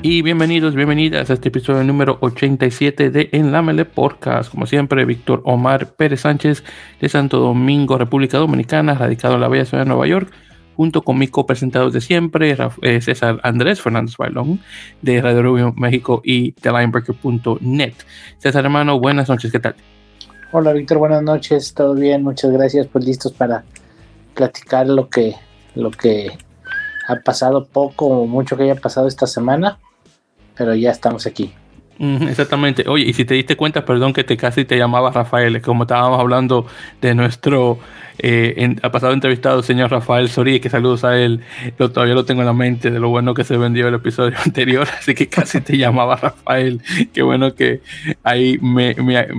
[0.00, 4.48] Y bienvenidos, bienvenidas a este episodio número 87 de En la Mele Podcast.
[4.48, 6.62] Como siempre, Víctor Omar Pérez Sánchez
[7.00, 10.30] de Santo Domingo, República Dominicana, radicado en la bella ciudad de Nueva York,
[10.76, 14.60] junto con mis copresentados de siempre, eh, César Andrés Fernández Bailón,
[15.02, 17.94] de Radio Rubio México y de Linebreaker.net.
[18.38, 19.74] César, hermano, buenas noches, ¿qué tal?
[20.52, 23.64] Hola, Víctor, buenas noches, todo bien, muchas gracias, pues listos para
[24.38, 25.34] platicar lo que,
[25.74, 26.38] lo que
[27.08, 29.78] ha pasado poco o mucho que haya pasado esta semana
[30.58, 31.54] pero ya estamos aquí.
[31.98, 32.84] Exactamente.
[32.88, 36.20] Oye, y si te diste cuenta, perdón que te casi te llamaba Rafael, como estábamos
[36.20, 36.66] hablando
[37.00, 37.78] de nuestro
[38.20, 41.40] eh, pasado entrevistado, señor Rafael Sorí, que saludos a él,
[41.76, 44.36] lo, todavía lo tengo en la mente de lo bueno que se vendió el episodio
[44.44, 46.80] anterior, así que casi te llamaba Rafael.
[47.12, 47.80] Qué bueno que
[48.22, 48.94] ahí me,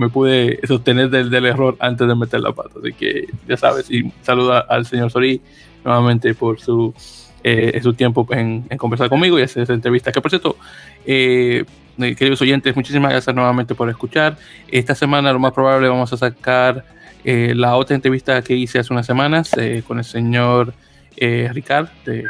[0.10, 4.12] pude sostener del, del, error antes de meter la pata, así que ya sabes, y
[4.22, 5.42] saluda al señor Sorí
[5.86, 6.94] nuevamente por su
[7.42, 10.12] eh, su tiempo en, conversar conmigo y hacer esa entrevista.
[10.12, 10.58] Que por cierto,
[11.06, 11.64] eh,
[12.00, 14.38] queridos oyentes, muchísimas gracias nuevamente por escuchar.
[14.70, 16.86] Esta semana lo más probable vamos a sacar
[17.24, 19.52] eh, la otra entrevista que hice hace unas semanas
[19.86, 20.74] con el señor
[21.18, 22.24] Ricard de,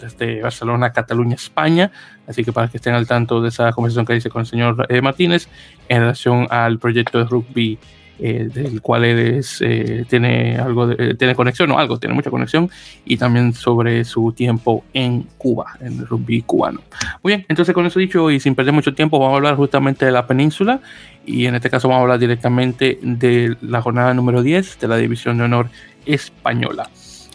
[0.00, 1.90] desde Barcelona, Cataluña, España.
[2.28, 4.86] Así que para que estén al tanto de esa conversación que hice con el señor
[5.02, 5.48] Martínez
[5.88, 7.78] en relación al proyecto de rugby
[8.18, 12.70] eh, del cual él eh, tiene algo de, tiene conexión o algo, tiene mucha conexión,
[13.04, 16.80] y también sobre su tiempo en Cuba, en el rugby cubano.
[17.22, 20.06] Muy bien, entonces con eso dicho y sin perder mucho tiempo, vamos a hablar justamente
[20.06, 20.80] de la península,
[21.26, 24.96] y en este caso vamos a hablar directamente de la jornada número 10 de la
[24.96, 25.68] División de Honor
[26.06, 26.88] Española.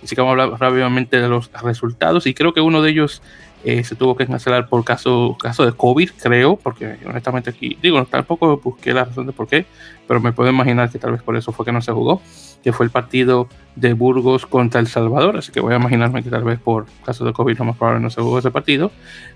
[0.04, 3.22] Así que vamos a hablar rápidamente de los resultados, y creo que uno de ellos
[3.64, 8.04] eh, se tuvo que cancelar por caso, caso de COVID, creo, porque honestamente aquí, digo,
[8.06, 9.66] tampoco busqué la razón de por qué,
[10.08, 12.22] pero me puedo imaginar que tal vez por eso fue que no se jugó,
[12.64, 16.30] que fue el partido de Burgos contra El Salvador, así que voy a imaginarme que
[16.30, 18.92] tal vez por caso de COVID lo más probable no se jugó ese partido,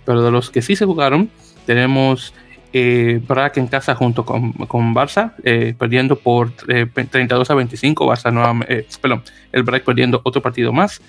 [0.05, 1.29] pero de los que sí se jugaron,
[1.65, 2.33] tenemos
[2.77, 8.05] eh, Brack en casa junto con, con Barça, eh, perdiendo por 32 eh, a 25,
[8.05, 9.23] Barça nuevamente, perdón,
[9.53, 11.01] el Brack perdiendo otro partido más,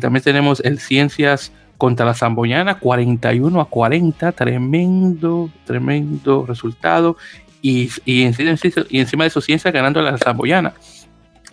[0.00, 1.52] también tenemos el Ciencias
[1.84, 7.18] contra la Zamboyana, 41 a 40, tremendo, tremendo resultado.
[7.60, 10.72] Y, y, encima de eso, Ciencia ganando a la Zamboyana.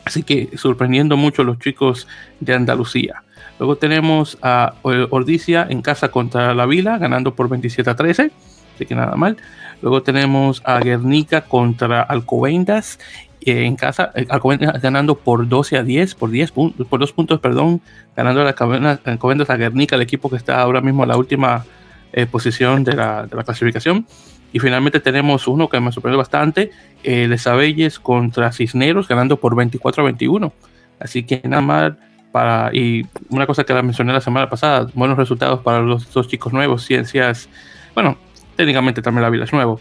[0.06, 2.08] Así que sorprendiendo mucho a los chicos
[2.40, 3.24] de Andalucía.
[3.60, 8.32] Luego tenemos a Ordicia en casa contra la Vila, ganando por 27 a 13.
[8.76, 9.36] Así que nada mal.
[9.82, 13.00] Luego tenemos a Guernica contra Alcobendas
[13.46, 14.28] en casa, eh,
[14.82, 17.82] ganando por 12 a 10, por 10 puntos, por 2 puntos, perdón,
[18.16, 18.56] ganando la
[19.06, 21.66] Alcobendas a Guernica, el equipo que está ahora mismo en la última
[22.14, 24.06] eh, posición de la, clasificación.
[24.54, 26.72] Y finalmente tenemos uno que me sorprendió bastante,
[27.04, 30.54] eh, Les contra Cisneros, ganando por 24 a 21.
[31.00, 31.94] Así que nada más
[32.32, 36.28] para, y una cosa que la mencioné la semana pasada, buenos resultados para los dos
[36.28, 37.50] chicos nuevos, ciencias,
[37.94, 38.18] bueno,
[38.56, 39.80] técnicamente también la vida es nuevo,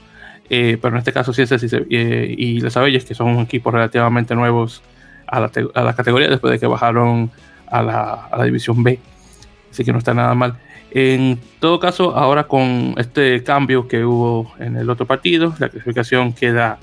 [0.50, 4.34] eh, pero en este caso Ciencias y, eh, y Les Abelles, que son equipos relativamente
[4.34, 4.83] nuevos
[5.28, 7.31] a la, a la, categoría después de que bajaron
[7.69, 8.99] a la, a la, división B.
[9.71, 10.56] Así que no está nada mal.
[10.91, 16.33] En todo caso, ahora con este cambio que hubo en el otro partido, la clasificación
[16.33, 16.81] queda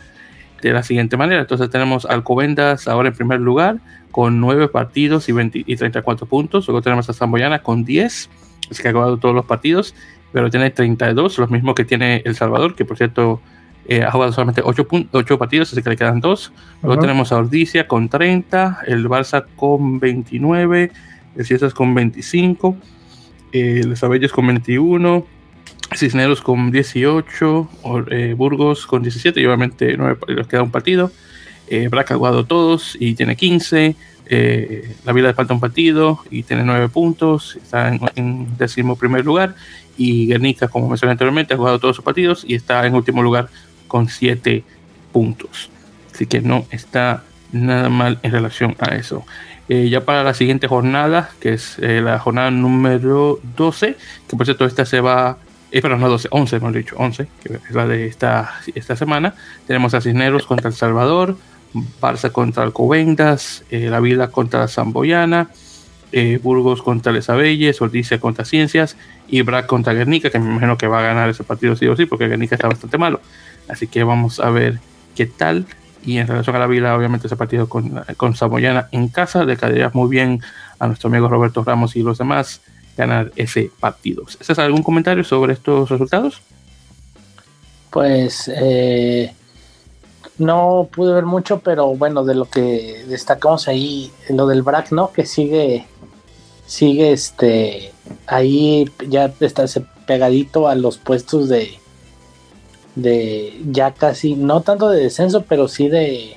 [0.62, 1.42] de la siguiente manera.
[1.42, 3.80] Entonces tenemos Alcobendas ahora en primer lugar
[4.12, 6.68] con 9 partidos y, 20, y 34 puntos.
[6.68, 8.30] Luego tenemos a Zamboyana con 10,
[8.72, 9.94] es que ha jugado todos los partidos,
[10.32, 13.42] pero tiene 32, lo mismo que tiene El Salvador, que por cierto
[13.88, 16.52] eh, ha jugado solamente 8, 8, partidos, así que le quedan 2.
[16.84, 20.92] Luego tenemos a Ordicia con 30, el Barça con 29,
[21.38, 22.76] el Ciesas con 25,
[23.54, 25.26] eh, los Abellos con 21,
[25.96, 27.70] Cisneros con 18,
[28.12, 31.12] eh, Burgos con 17 y obviamente 9, les queda un partido.
[31.70, 33.96] Eh, Braca ha jugado todos y tiene 15.
[34.30, 38.98] Eh, la Vila le falta un partido y tiene 9 puntos, está en, en décimo
[38.98, 39.56] primer lugar.
[39.98, 43.50] Y Guernica, como mencioné anteriormente, ha jugado todos sus partidos y está en último lugar
[43.88, 44.64] con 7
[45.12, 45.70] puntos.
[46.14, 49.26] Así que no está nada mal en relación a eso.
[49.70, 53.98] Eh, ya para la siguiente jornada, que es eh, la jornada número 12,
[54.28, 55.38] que por cierto esta se va,
[55.72, 59.36] eh, no 12, 11 hemos dicho, 11, que es la de esta, esta semana.
[59.66, 61.38] Tenemos a Cisneros contra El Salvador,
[62.02, 65.50] Barça contra Alcobendas, eh, La Vila contra la Zamboyana,
[66.42, 67.80] Burgos contra Les Abelles,
[68.22, 68.96] contra Ciencias
[69.28, 71.98] y Brac contra Guernica, que me imagino que va a ganar ese partido sí o
[71.98, 73.20] sí, porque Guernica está bastante malo.
[73.68, 74.80] Así que vamos a ver
[75.16, 75.66] qué tal.
[76.04, 79.58] Y en relación a la Vila, obviamente ese partido con, con Samoyana en casa le
[79.58, 80.42] caería muy bien
[80.80, 82.62] a nuestro amigo Roberto Ramos y los demás
[82.96, 84.24] ganar ese partido.
[84.40, 86.42] ¿Haces algún comentario sobre estos resultados?
[87.92, 89.34] Pues eh,
[90.38, 95.12] no pude ver mucho, pero bueno, de lo que destacamos ahí, lo del BRAC, ¿no?
[95.12, 95.86] Que sigue
[96.66, 97.94] sigue este
[98.28, 99.66] ahí ya está
[100.06, 101.80] pegadito a los puestos de
[102.98, 106.36] de ya casi no tanto de descenso pero sí de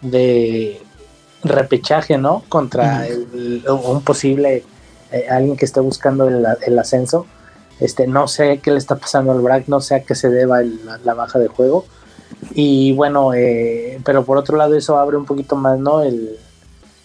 [0.00, 0.80] de
[1.44, 3.06] repechaje no contra
[3.68, 4.64] un posible
[5.12, 7.26] eh, alguien que esté buscando el, ascenso.
[7.80, 10.60] Este no sé qué le está pasando al BRAC no sé a qué se deba
[11.04, 11.84] la baja de juego.
[12.54, 16.38] Y bueno eh, pero por otro lado eso abre un poquito más no el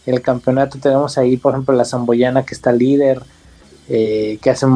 [0.05, 0.77] el campeonato.
[0.79, 3.21] Tenemos ahí, por ejemplo, la Zamboyana que está líder,
[3.89, 4.67] eh, que hace,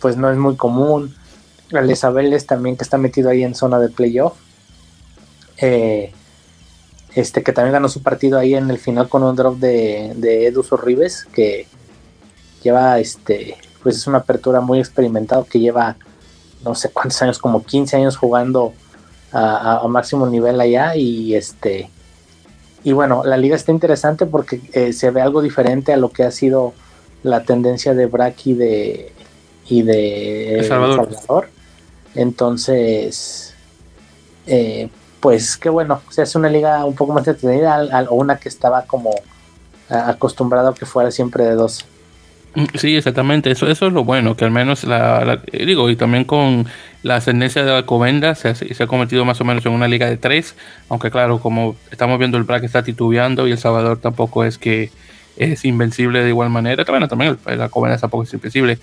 [0.00, 1.14] pues no es muy común.
[1.70, 4.34] El Isabeles también que está metido ahí en zona de playoff.
[5.58, 6.12] Eh,
[7.14, 10.46] este que también ganó su partido ahí en el final con un drop de, de
[10.46, 11.66] Edu Sorribes, que
[12.62, 15.96] lleva este, pues es una apertura muy experimentado, que lleva
[16.64, 18.72] no sé cuántos años, como 15 años jugando
[19.32, 21.90] a, a máximo nivel allá y este
[22.84, 26.22] y bueno, la liga está interesante porque eh, se ve algo diferente a lo que
[26.22, 26.72] ha sido
[27.22, 29.12] la tendencia de Brack y de,
[29.68, 31.48] y de Salvador.
[32.14, 33.54] Entonces,
[34.46, 34.88] eh,
[35.20, 38.82] pues qué bueno, se hace una liga un poco más entretenida o una que estaba
[38.82, 39.14] como
[39.88, 41.84] acostumbrado a que fuera siempre de dos.
[42.54, 43.50] Mm, sí, exactamente.
[43.50, 46.66] Eso, eso es lo bueno, que al menos la, eh, digo, y también con
[47.02, 50.16] la ascendencia de Alcobenda se, se, ha convertido más o menos en una liga de
[50.16, 50.56] tres,
[50.88, 54.90] aunque claro, como estamos viendo el BRAC está titubeando y El Salvador tampoco es que
[55.36, 56.84] es invencible de igual manera.
[56.88, 58.78] Bueno, también el, Alcobenda tampoco es invencible.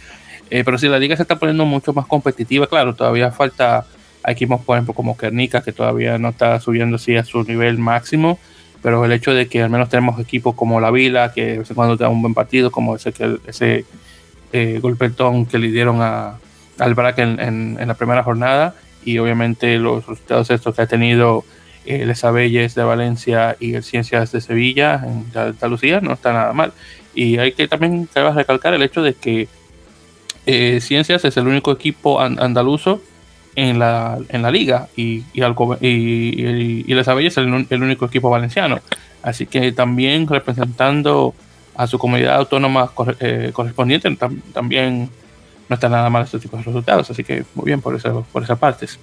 [0.50, 3.86] Eh, pero sí, la liga se está poniendo mucho más competitiva, claro, todavía falta
[4.28, 8.40] equipos, por ejemplo, como Kernika, que todavía no está subiendo así a su nivel máximo
[8.86, 11.70] pero el hecho de que al menos tenemos equipos como la Vila, que de vez
[11.72, 13.12] en cuando da un buen partido, como ese,
[13.48, 13.84] ese
[14.54, 16.38] eh, golpetón que le dieron a,
[16.78, 21.46] al BRAC en, la primera jornada, y obviamente los resultados estos que ha tenido
[21.88, 26.54] eh, el Sabelles de Valencia y el Ciencias de Sevilla en Andalucía, no está nada
[26.54, 26.72] mal.
[27.16, 29.48] Y hay que también recalcar el hecho de que
[30.46, 33.02] eh, Ciencias es el único equipo andaluzo
[33.56, 35.42] en la, en la liga y, y,
[35.82, 38.80] y, y es el, único equipo valenciano.
[39.24, 41.34] Así que también representando
[41.76, 44.16] a su comunidad autónoma eh, correspondiente,
[44.54, 45.10] también
[45.68, 47.10] no está nada mal este tipo de resultados.
[47.10, 49.00] Así que muy bien por, eso, por esas partes.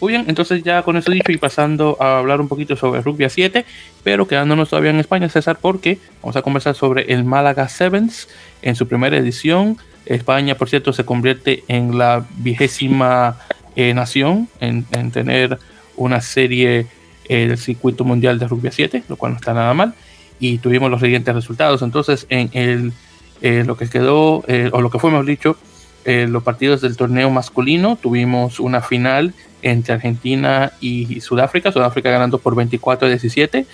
[0.00, 3.24] Muy bien, entonces ya con eso dicho y pasando a hablar un poquito sobre Rugby
[3.24, 3.64] a 7,
[4.02, 8.28] pero quedándonos todavía en España, César, porque vamos a conversar sobre el Málaga Sevens
[8.60, 9.78] en su primera edición.
[10.06, 13.38] España, por cierto, se convierte en la vigésima
[13.76, 15.58] eh, nación en, tener
[15.96, 16.86] una serie
[17.28, 19.94] eh, del circuito mundial de rugby 7, lo cual no está nada mal.
[20.38, 21.82] Y tuvimos los siguientes resultados.
[21.82, 22.92] Entonces, en el,
[23.40, 25.56] eh, lo que quedó, o lo que fue, mejor dicho,
[26.04, 31.72] los partidos del torneo masculino, tuvimos una final entre Argentina y Sudáfrica.
[31.72, 33.66] Sudáfrica ganando por 24 a 17,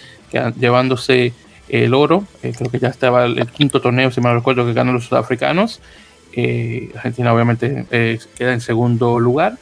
[0.59, 1.33] llevándose
[1.69, 2.25] el oro.
[2.41, 5.81] creo que ya estaba el, quinto torneo, si me recuerdo, que ganan los sudafricanos.
[6.95, 7.87] Argentina obviamente
[8.37, 9.59] queda en segundo lugar.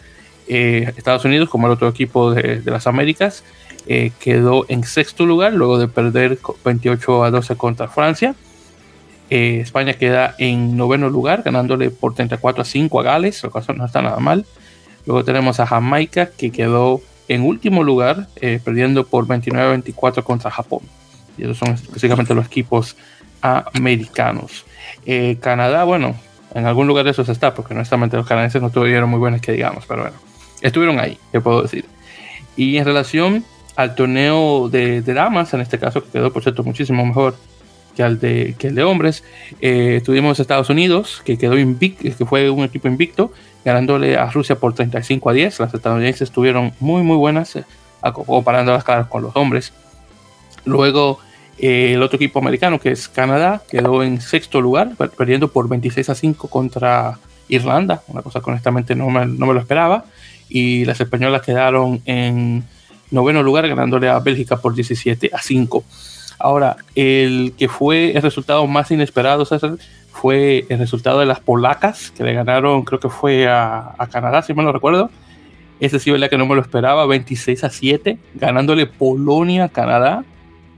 [0.49, 3.45] Eh, Estados Unidos, como el otro equipo de, las Américas,
[3.87, 8.35] eh, quedó en sexto lugar luego de perder 28 a 12 contra Francia.
[9.29, 13.65] Eh, España queda en noveno lugar, ganándole por 34 a 5 a Gales, lo cual
[13.77, 14.47] no está nada mal.
[15.05, 18.27] Luego tenemos a Jamaica, que quedó en último lugar,
[18.65, 20.81] perdiendo por 29 a 24 contra Japón.
[21.37, 22.97] Y esos son específicamente los equipos
[23.43, 24.65] americanos.
[25.41, 26.17] Canadá, bueno,
[26.55, 29.53] en algún lugar de esos está, porque honestamente los canadienses no tuvieron muy buenos que
[29.53, 30.29] digamos, pero bueno
[30.61, 31.85] estuvieron ahí, te puedo decir.
[32.57, 33.45] Y en relación
[33.77, 37.37] al torneo de, damas, en este caso, que quedó, por cierto, muchísimo mejor
[37.95, 39.25] que, al de, que el de hombres,
[39.61, 43.33] eh, tuvimos Estados Unidos, que quedó invicto, que fue un equipo invicto,
[43.65, 45.61] ganándole a Rusia por 35 a 10.
[45.61, 47.65] Las estadounidenses estuvieron muy, muy buenas, eh,
[48.03, 49.73] comparando las caras con los hombres.
[50.65, 51.21] Luego,
[51.59, 56.15] el otro equipo americano, que es Canadá, quedó en sexto lugar, perdiendo por 26 a
[56.15, 60.05] 5 contra Irlanda, una cosa que honestamente no me, no me lo esperaba
[60.49, 62.65] y las españolas quedaron en
[63.11, 65.85] noveno lugar ganándole a Bélgica por 17 a 5.
[66.39, 69.45] Ahora, el que fue el resultado más inesperado
[70.13, 74.55] fue el resultado de las polacas que le ganaron, creo que fue a, Canadá, si
[74.55, 75.11] mal no recuerdo.
[75.81, 80.25] Ese sí, verdad que no me lo esperaba, 26 a 7, ganándole Polonia a Canadá.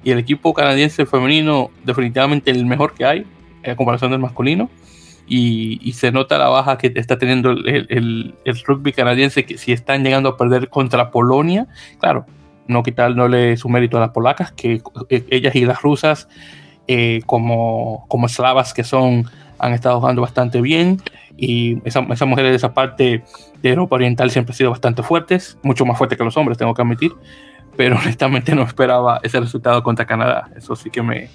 [0.03, 3.27] Y el equipo canadiense femenino, definitivamente el mejor que hay,
[3.63, 4.71] en comparación del masculino.
[5.27, 8.35] Y, se nota la baja que está teniendo el,
[8.67, 11.69] rugby canadiense, que si están llegando a perder contra Polonia,
[12.01, 12.27] claro,
[12.67, 16.29] no quitarle su mérito a las polacas, que eh, ellas y las rusas,
[16.89, 19.27] eh, como, como eslavas que son,
[19.61, 21.01] han estado jugando bastante bien,
[21.37, 23.23] y esas mujeres de esa parte
[23.63, 26.75] de Europa Oriental siempre han sido bastante fuertes, mucho más fuertes que los hombres, tengo
[26.75, 27.13] que admitir,
[27.81, 31.31] pero honestamente no esperaba ese resultado contra Canadá, eso sí que me,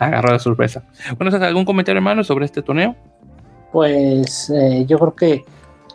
[0.00, 0.82] agarró de sorpresa.
[1.16, 2.96] Bueno, ¿algún comentario, hermano, sobre este torneo?
[3.70, 5.44] Pues eh, yo creo que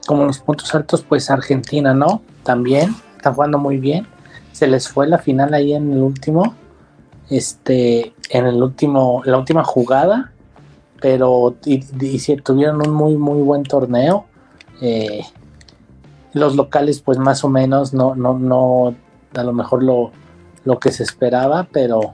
[0.07, 2.21] como los puntos altos, pues Argentina, ¿no?
[2.43, 4.07] También están jugando muy bien.
[4.53, 6.55] Se les fue la final ahí en el último,
[7.29, 10.31] este, en el último, la última jugada,
[11.01, 11.81] pero y,
[12.37, 14.23] tuvieron un muy, muy buen torneo.
[14.81, 15.19] Eh,
[16.31, 18.95] los locales, pues más o menos, no, no, no,
[19.35, 20.11] a lo mejor lo,
[20.65, 22.13] lo que se esperaba, pero,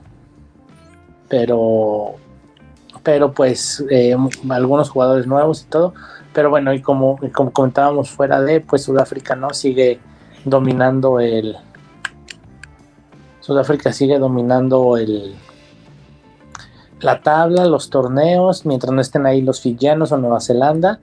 [1.27, 2.15] pero,
[3.03, 4.15] pero pues eh,
[4.49, 5.93] algunos jugadores nuevos y todo.
[6.33, 9.99] Pero bueno, y como, como comentábamos fuera de, pues Sudáfrica no sigue
[10.45, 11.57] dominando el.
[13.39, 15.35] Sudáfrica sigue dominando el
[16.99, 20.99] la tabla, los torneos, mientras no estén ahí los fijianos o Nueva Zelanda.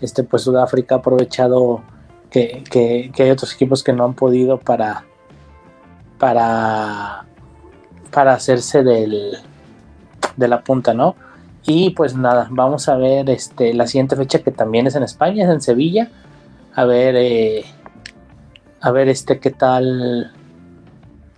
[0.00, 1.82] Este, pues Sudáfrica ha aprovechado
[2.30, 5.04] que, que, hay otros equipos que no han podido para,
[6.22, 7.24] para,
[8.12, 9.38] para hacerse del,
[10.36, 11.16] de la punta, ¿no?
[11.66, 15.42] Y pues nada, vamos a ver este, la siguiente fecha que también es en España,
[15.44, 16.12] es en Sevilla.
[16.76, 17.64] A ver, eh,
[18.80, 20.30] a ver este qué tal,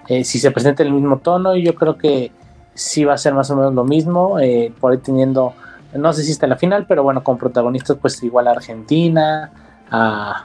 [0.07, 1.57] eh, si se presenta el mismo tono.
[1.57, 2.31] Y yo creo que
[2.75, 5.55] sí va a ser más o menos lo mismo, eh, por ahí teniendo,
[5.95, 9.51] no sé si está en la final, pero bueno, con protagonistas pues igual a Argentina,
[9.91, 10.45] a,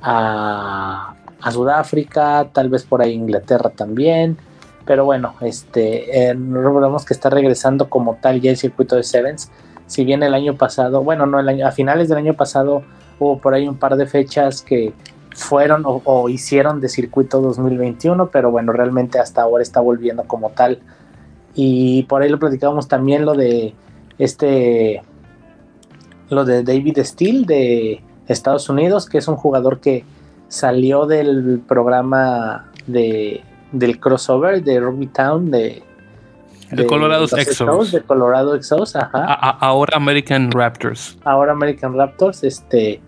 [0.00, 1.14] a,
[1.48, 4.36] Sudáfrica, tal vez por ahí Inglaterra también.
[4.84, 6.36] Pero bueno, este, eh,
[7.06, 9.50] que está regresando como tal ya el circuito de Sevens.
[9.86, 12.82] Si bien el año pasado, bueno, no el año, a finales del año pasado
[13.18, 14.92] hubo por ahí un par de fechas que
[15.34, 20.80] fueron o, hicieron de circuito 2021, pero bueno, realmente hasta ahora está volviendo como tal.
[21.54, 23.74] Y por ahí lo platicábamos también lo de
[24.18, 25.02] este,
[26.28, 30.04] lo de David Steele de Estados Unidos, que es un jugador que
[30.50, 33.42] salió del programa de,
[33.72, 35.82] del crossover de Rugby Town de,
[36.72, 37.92] de Colorado Exos.
[37.92, 39.24] De Colorado Exos, ajá.
[39.24, 41.16] ahora American Raptors.
[41.24, 43.00] Ahora American Raptors, este,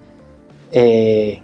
[0.70, 1.42] eh,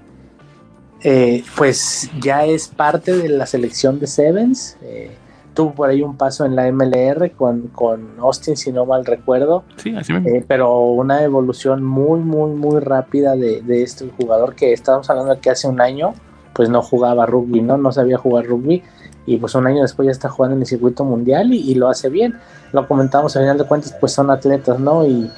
[1.02, 4.78] eh, pues ya es parte de la selección de Sevens.
[4.82, 5.16] Eh,
[5.58, 9.64] tuvo por ahí un paso en la MLR con, con Austin, si no mal recuerdo.
[9.74, 10.28] Sí, así mismo.
[10.28, 15.34] Eh, pero una evolución muy, muy, muy rápida de, de, este jugador que estábamos hablando
[15.34, 16.14] de que hace un año
[16.52, 17.76] pues no jugaba rugby, ¿no?
[17.76, 18.84] No sabía jugar rugby
[19.26, 22.08] y pues un año después ya está jugando en el circuito mundial y, lo hace
[22.08, 22.38] bien.
[22.72, 25.04] Lo comentamos, al final de cuentas pues son atletas, ¿no?
[25.04, 25.28] Y,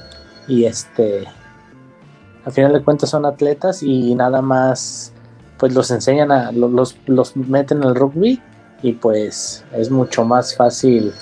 [0.48, 1.24] y este,
[2.44, 5.14] al final de cuentas son atletas y nada más
[5.56, 8.38] pues los enseñan a, los, los meten al rugby
[8.82, 11.12] y pues es mucho más fácil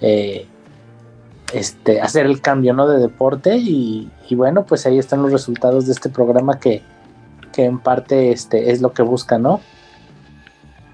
[0.00, 0.46] eh,
[1.52, 2.88] este, hacer el cambio ¿no?
[2.88, 6.82] de deporte y, bueno pues ahí están los resultados de este programa que,
[7.56, 9.60] en parte este, es lo que busca ¿no?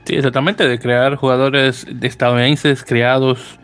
[0.05, 3.59] Sí, exactamente, de crear jugadores estadounidenses creados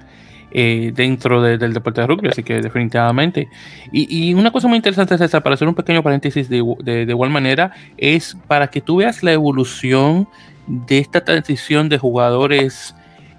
[0.55, 3.49] eh, dentro del deporte de rugby, así que definitivamente.
[3.91, 7.31] Y, una cosa muy interesante es esa, para hacer un pequeño paréntesis de, de, igual
[7.31, 10.29] manera, es para que tú veas la evolución
[10.67, 12.95] de esta transición de jugadores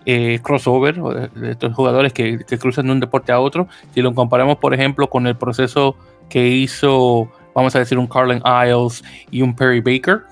[0.06, 4.58] eh, crossover, de estos jugadores que, cruzan de un deporte a otro, si lo comparamos,
[4.58, 5.96] por ejemplo, con el proceso
[6.30, 10.24] que hizo, vamos a decir, un Carlin Isles y un Perry Baker.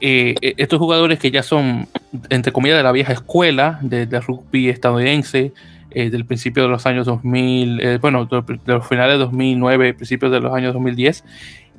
[0.00, 1.86] Eh, e, estos jugadores que ya son,
[2.30, 5.52] entre comillas, de la vieja escuela de, rugby estadounidense,
[5.90, 10.40] eh, del principio de los años 2000, bueno, de, los finales de 2009, principios de
[10.40, 11.24] los años 2010,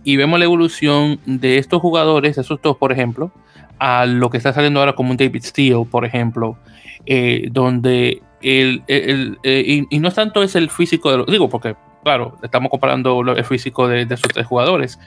[0.04, 3.32] y vemos la evolución de estos jugadores, esos dos, por ejemplo,
[3.82, 6.56] a lo que está saliendo ahora como un David Steele, por ejemplo,
[7.08, 11.76] eh, donde el, eh, y, no es tanto es el físico de los, digo, porque
[12.04, 15.00] claro, estamos comparando el físico de, esos tres jugadores.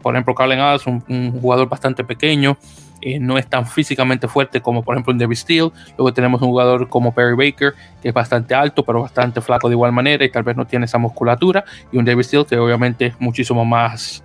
[0.00, 2.56] Por ejemplo, Carlen Adams, un, un jugador bastante pequeño,
[3.00, 5.72] eh, no es tan físicamente fuerte como por ejemplo un David Steele.
[5.98, 9.74] Luego tenemos un jugador como Perry Baker, que es bastante alto, pero bastante flaco de
[9.74, 11.64] igual manera y tal vez no tiene esa musculatura.
[11.90, 14.22] Y un David Steele que obviamente es muchísimo más,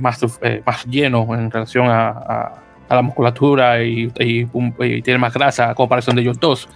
[0.00, 2.62] más, más lleno en relación a
[2.96, 6.68] la musculatura y, tiene más grasa a comparación de ellos dos.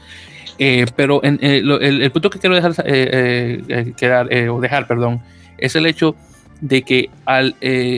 [0.59, 5.21] Eh, pero en, eh, el, punto que quiero dejar, eh, o dejar, perdón,
[5.59, 6.15] es el hecho
[6.61, 7.57] de que al,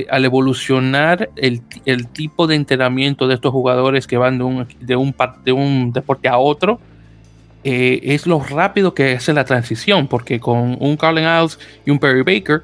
[0.08, 4.96] al evolucionar el, el, tipo de entrenamiento de estos jugadores que van de un, de
[4.96, 6.80] un, de un deporte a otro,
[7.64, 12.22] es lo rápido que hace la transición, porque con un Carlin Isles y un Perry
[12.22, 12.62] Baker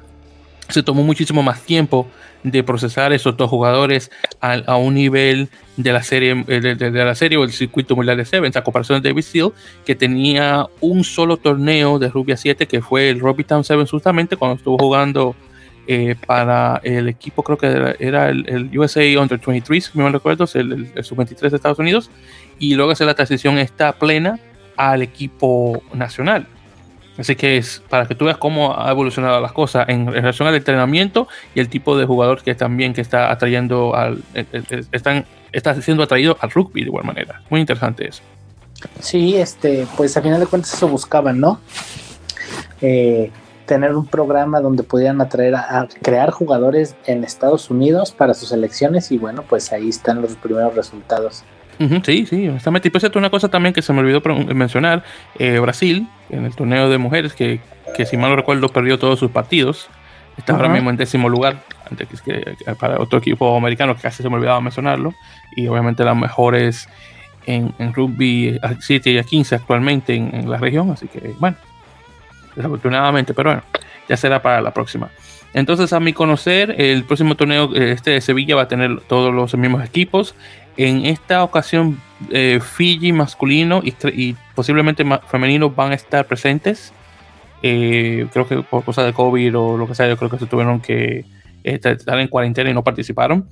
[0.71, 2.07] se tomó muchísimo más tiempo
[2.43, 7.37] de procesar esos dos jugadores a, un nivel de la serie eh, de, la serie
[7.37, 9.51] o el circuito mundial de Sevens a comparación de David Steele
[9.85, 14.37] que tenía un solo torneo de rugby 7 que fue el Rugby Town Sevens justamente
[14.37, 15.35] cuando estuvo jugando
[15.87, 20.91] eh, para el equipo creo que era, el, USA Under 23 si me recuerdo el,
[20.95, 22.09] el, sub-23 de Estados Unidos
[22.59, 24.39] y luego hacer la transición esta plena
[24.77, 26.47] al equipo nacional
[27.21, 30.55] Así que es para que tú veas cómo ha evolucionado las cosas en relación al
[30.55, 34.83] entrenamiento y el tipo de jugador que también que está atrayendo al eh, eh, eh,
[34.91, 37.41] están está siendo atraído al rugby de igual manera.
[37.49, 38.23] Muy interesante eso.
[38.99, 41.59] Sí, este, pues a final de cuentas eso buscaban, ¿no?
[43.67, 49.11] tener un programa donde pudieran atraer a, crear jugadores en Estados Unidos para sus elecciones
[49.11, 51.43] y bueno, pues ahí están los primeros resultados.
[52.03, 52.87] Sí, sí, honestamente.
[52.87, 54.21] Y pues esto una cosa también que se me olvidó
[54.53, 55.03] mencionar,
[55.39, 57.59] eh, Brasil, en el torneo de mujeres, que,
[57.95, 59.89] que, si mal no recuerdo perdió todos sus partidos,
[60.37, 64.29] está ahora mismo en décimo lugar, antes que, para otro equipo americano que casi se
[64.29, 65.13] me olvidaba mencionarlo,
[65.55, 66.87] y obviamente las mejores
[67.45, 71.33] en, en rugby a 7 y a 15 actualmente en, en la región, así que
[71.39, 71.57] bueno,
[72.55, 73.63] desafortunadamente, pero bueno,
[74.07, 75.09] ya será para la próxima.
[75.53, 79.53] Entonces, a mi conocer, el próximo torneo este de Sevilla va a tener todos los
[79.55, 80.33] mismos equipos.
[80.77, 81.99] En esta ocasión,
[82.29, 86.93] eh, Fiji masculino y, posiblemente femenino van a estar presentes.
[87.63, 90.47] Eh, creo que por cosas de COVID o lo que sea, yo creo que se
[90.47, 91.25] tuvieron que
[91.63, 93.47] eh, estar en cuarentena y no participaron.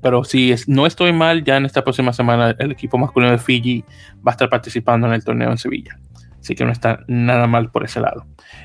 [0.00, 3.84] Pero si no estoy mal, ya en esta próxima semana el equipo masculino de Fiji
[4.26, 5.98] va a estar participando en el torneo en Sevilla.
[6.40, 8.24] Así que no está nada mal por ese lado.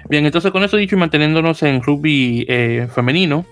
[0.10, 3.45] Bien, entonces con eso dicho y manteniéndonos en rugby eh, femenino,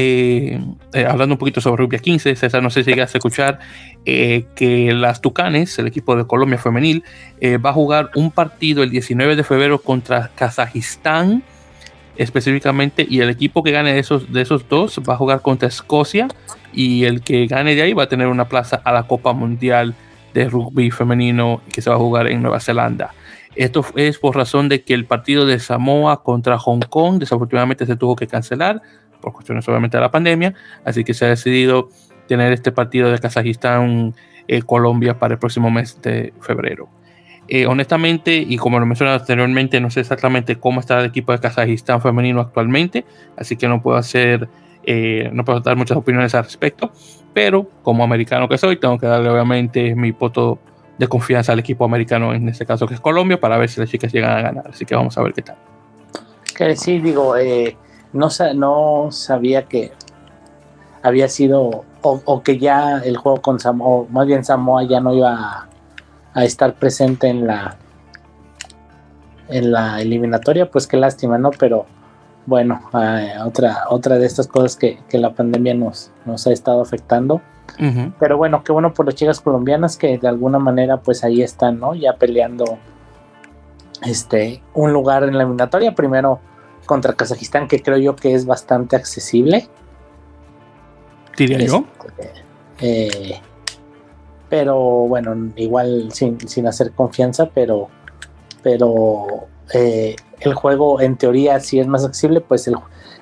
[0.00, 0.60] eh,
[0.92, 3.58] eh, hablando un poquito sobre rugby a 15, César, no sé si llegas a escuchar
[4.04, 7.04] que las Tucanes, el equipo de Colombia femenil,
[7.42, 11.42] va a jugar un partido el 19 de febrero contra Kazajistán
[12.18, 15.68] específicamente y el equipo que gane de esos, de esos dos va a jugar contra
[15.68, 16.28] Escocia
[16.72, 19.94] y el que gane de ahí va a tener una plaza a la Copa Mundial
[20.34, 23.14] de Rugby Femenino que se va a jugar en Nueva Zelanda.
[23.54, 27.96] Esto es por razón de que el partido de Samoa contra Hong Kong desafortunadamente se
[27.96, 28.82] tuvo que cancelar
[29.20, 31.88] por cuestiones obviamente de la pandemia, así que se ha decidido
[32.26, 34.14] tener este partido de Kazajistán
[34.46, 36.88] eh, Colombia para el próximo mes de febrero.
[37.48, 41.38] Eh, honestamente, y como lo mencioné anteriormente, no sé exactamente cómo está el equipo de
[41.38, 43.06] Kazajistán femenino actualmente,
[43.36, 44.48] así que no puedo hacer,
[44.84, 46.92] eh, no puedo dar muchas opiniones al respecto,
[47.32, 50.58] pero como americano que soy, tengo que darle obviamente mi voto
[50.98, 53.88] de confianza al equipo americano, en este caso que es Colombia, para ver si las
[53.88, 54.64] chicas llegan a ganar.
[54.68, 55.56] Así que vamos a ver qué tal.
[56.54, 57.76] Que sí, digo, eh,
[58.12, 59.92] no, no sabía que
[61.02, 65.68] había sido, o, que ya el juego con Samoa, más bien Samoa ya no iba
[66.34, 67.76] a, estar presente en la
[69.48, 71.50] en la eliminatoria, pues qué lástima, ¿no?
[71.50, 71.86] Pero
[72.46, 76.82] bueno, eh, otra, otra de estas cosas que, que la pandemia nos, nos ha estado
[76.82, 77.40] afectando.
[78.18, 81.78] Pero bueno, qué bueno por las chicas colombianas que de alguna manera pues ahí están,
[81.78, 81.94] ¿no?
[81.94, 82.78] Ya peleando
[84.02, 86.40] este un lugar en la eliminatoria, primero
[86.88, 89.68] contra Kazajistán, que creo yo que es bastante accesible.
[91.36, 91.84] Diría yo.
[92.08, 92.32] Este,
[92.80, 93.40] eh,
[94.48, 97.88] pero bueno, igual sin, hacer confianza, pero,
[98.62, 99.26] pero
[99.72, 102.74] eh, el juego en teoría si es más accesible, pues el,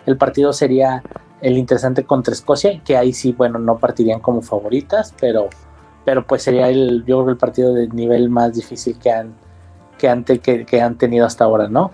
[0.07, 1.03] el partido sería
[1.41, 5.49] el interesante contra Escocia, que ahí sí, bueno, no partirían como favoritas, pero,
[6.05, 9.35] pero pues sería el, yo creo el partido de nivel más difícil que han,
[9.99, 11.91] que han, que, han tenido hasta ahora, ¿no?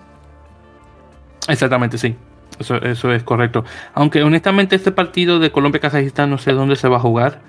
[1.49, 2.17] Exactamente, sí.
[2.59, 3.65] Eso, eso es correcto.
[3.95, 7.41] Aunque honestamente este partido de Colombia-Kazajistán no sé dónde se va a jugar.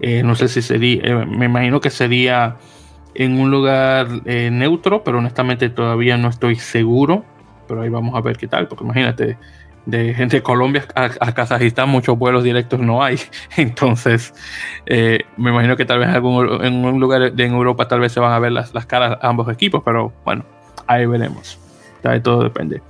[0.00, 2.56] Eh, no sé si sería, eh, me imagino que sería
[3.14, 7.24] en un lugar eh, neutro, pero honestamente todavía no estoy seguro.
[7.68, 9.38] Pero ahí vamos a ver qué tal, porque imagínate,
[9.86, 13.18] de, de Colombia a, Kazajistán muchos vuelos directos no hay.
[13.56, 14.34] Entonces,
[14.86, 18.12] eh, me imagino que tal vez algún, en un lugar de, en Europa tal vez
[18.12, 20.44] se van a ver las, las caras a ambos equipos, pero bueno,
[20.86, 21.58] ahí veremos.
[22.22, 22.82] Todo depende.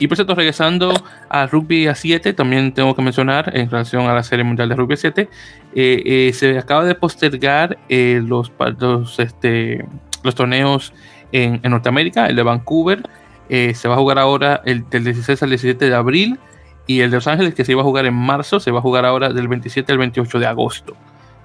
[0.00, 0.92] Y por cierto, regresando
[1.28, 4.74] a rugby a 7, también tengo que mencionar en relación a la Serie Mundial de
[4.74, 5.28] Rugby a 7,
[5.76, 9.86] eh, eh, se acaba de postergar los, los, este,
[10.24, 10.92] los torneos
[11.30, 13.02] en, en Norteamérica, el de Vancouver
[13.52, 16.38] eh, se va a jugar ahora el, del 16 al 17 de abril
[16.86, 18.82] y el de Los Ángeles que se iba a jugar en marzo se va a
[18.82, 20.96] jugar ahora del 27 al 28 de agosto.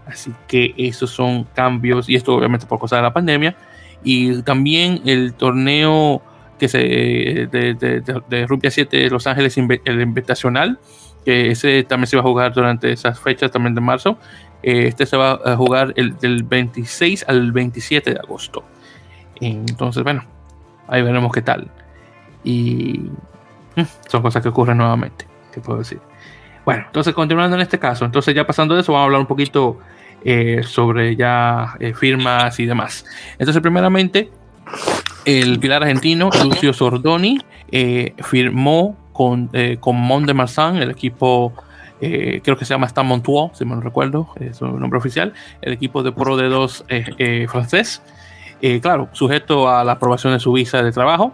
[0.05, 3.55] Así que esos son cambios y esto obviamente por causa de la pandemia.
[4.03, 6.21] Y también el torneo
[6.59, 10.79] que se de, de, de, Rugby 7 de Los Ángeles, el invitacional,
[11.25, 14.17] que ese también se va a jugar durante esas fechas también de marzo.
[14.63, 18.63] Eh, este se va a jugar el, del 26 al 27 de agosto.
[19.41, 20.23] Entonces, bueno,
[20.87, 21.69] ahí veremos qué tal.
[22.43, 23.09] Y
[23.75, 25.99] mm, son cosas que ocurren nuevamente, ¿qué puedo decir?
[26.63, 29.27] Bueno, entonces continuando en este caso, entonces ya pasando de eso, vamos a hablar un
[29.27, 29.79] poquito
[30.23, 33.05] eh, sobre ya eh, firmas y demás.
[33.37, 34.31] Entonces, primeramente,
[35.25, 37.39] el pilar argentino, Lucio Sordoni,
[37.71, 41.53] eh, firmó con, con Mont de Marsan, el equipo,
[41.99, 45.73] creo que se llama Stan Montois, si me lo recuerdo, es su nombre oficial, el
[45.73, 46.85] equipo de Pro de 2
[47.47, 48.01] francés.
[48.81, 51.33] claro, sujeto a la aprobación de su visa de trabajo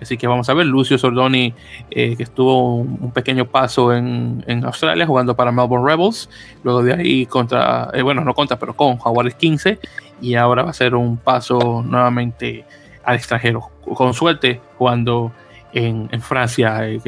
[0.00, 1.54] Así que vamos a ver, Lucio Sordoni,
[1.90, 6.28] eh, que estuvo un, pequeño paso en, Australia jugando para Melbourne Rebels,
[6.62, 9.78] luego de ahí contra, eh, bueno, no contra, pero con Jaguares 15,
[10.20, 12.64] y ahora va a ser un paso nuevamente
[13.08, 15.32] al extranjero, con suerte jugando
[15.72, 16.98] en, Francia, eh,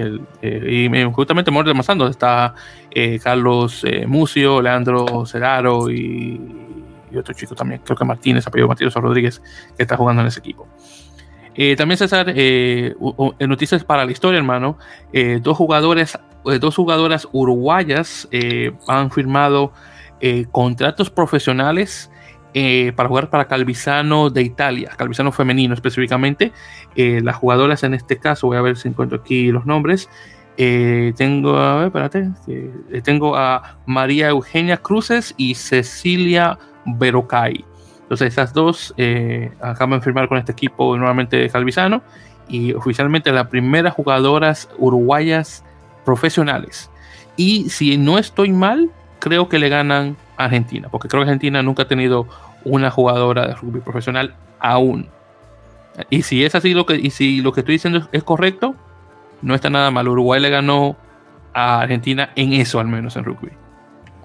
[0.43, 2.55] y justamente Morde Mazando está
[3.23, 6.41] Carlos Mucio, Leandro Ceraro y,
[7.19, 9.43] otro chico también, creo que Martínez, apellido Martínez Rodríguez,
[9.77, 10.69] que está jugando en ese equipo.
[11.55, 12.95] Eh, también César, eh,
[13.41, 14.79] noticias para la historia, hermano.
[15.13, 16.19] Eh, dos jugadores,
[16.61, 18.29] dos jugadoras uruguayas
[18.89, 19.73] han firmado
[20.53, 22.11] contratos profesionales
[22.97, 26.53] para jugar para Calvisano de Italia, Calvisano femenino específicamente.
[26.97, 30.09] las jugadoras en este caso, voy a ver si encuentro aquí los nombres.
[30.57, 32.31] tengo, a ver, espérate,
[33.03, 37.65] tengo a María Eugenia Cruces y Cecilia Berocay.
[38.11, 42.03] Entonces, esas dos eh, acaban de firmar con este equipo nuevamente Calvisano
[42.49, 45.65] y oficialmente las primeras jugadoras uruguayas
[46.05, 46.91] profesionales.
[47.37, 51.83] Y si no estoy mal, creo que le ganan Argentina, porque creo que Argentina nunca
[51.83, 52.27] ha tenido
[52.65, 55.09] una jugadora de rugby profesional aún.
[56.09, 58.75] Y si es así lo que, y si lo que estoy diciendo es correcto,
[59.43, 60.09] no está nada mal.
[60.09, 60.97] Uruguay le ganó
[61.53, 63.51] a Argentina en eso, al menos en rugby.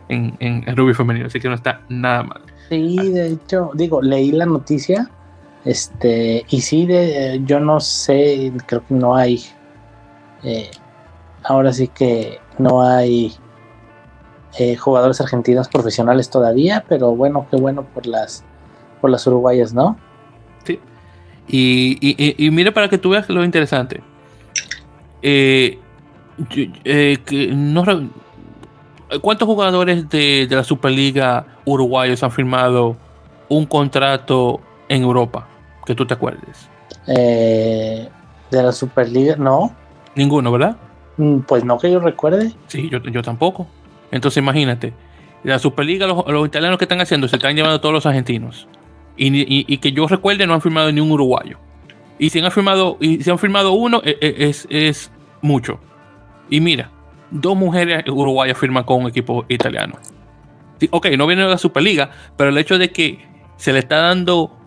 [0.08, 2.42] En, rugby femenino, así que no está nada mal.
[2.70, 5.10] Sí, de hecho, digo, leí la noticia,
[5.66, 9.44] este, y sí, de, yo no sé, creo que no hay,
[10.44, 10.70] eh,
[11.44, 13.36] ahora sí que no hay
[14.60, 18.44] eh, jugadores argentinos profesionales todavía, pero bueno, qué bueno por las,
[19.02, 19.98] por las uruguayas, ¿no?
[20.64, 20.80] Sí.
[21.48, 24.02] Y, y, y, mira para que tú veas lo interesante.
[25.22, 25.80] Eh,
[26.84, 27.84] que no,
[29.22, 32.98] ¿Cuántos jugadores de, la Superliga uruguayos han firmado
[33.50, 35.48] un contrato en Europa?
[35.86, 36.70] Que tú te acuerdes.
[37.08, 38.10] Eh,
[38.50, 39.72] de la Superliga, no.
[40.16, 40.78] Ninguno, ¿verdad?
[41.18, 42.54] Mm, pues no que yo recuerde.
[42.68, 43.68] Sí, yo, tampoco.
[44.12, 44.94] Entonces imagínate,
[45.44, 48.68] la Superliga, los, italianos que están haciendo, se están llevando a todos los argentinos.
[49.18, 51.58] Y, que yo recuerde, no han firmado ni un uruguayo.
[52.18, 55.80] Y si han firmado, y si han firmado uno, e, e, es, es mucho.
[56.50, 56.90] Y mira,
[57.32, 59.96] dos mujeres uruguayas firman con un equipo italiano.
[60.90, 63.20] ok, no viene de la Superliga, pero el hecho de que
[63.58, 64.58] se le está dando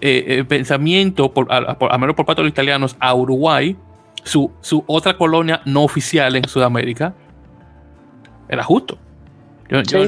[0.00, 3.76] eh, eh, pensamiento, por, a, menos por parte de los italianos, a Uruguay,
[4.22, 4.50] su,
[4.86, 7.14] otra colonia no oficial en Sudamérica,
[8.48, 8.98] era justo.
[9.68, 10.02] Yo,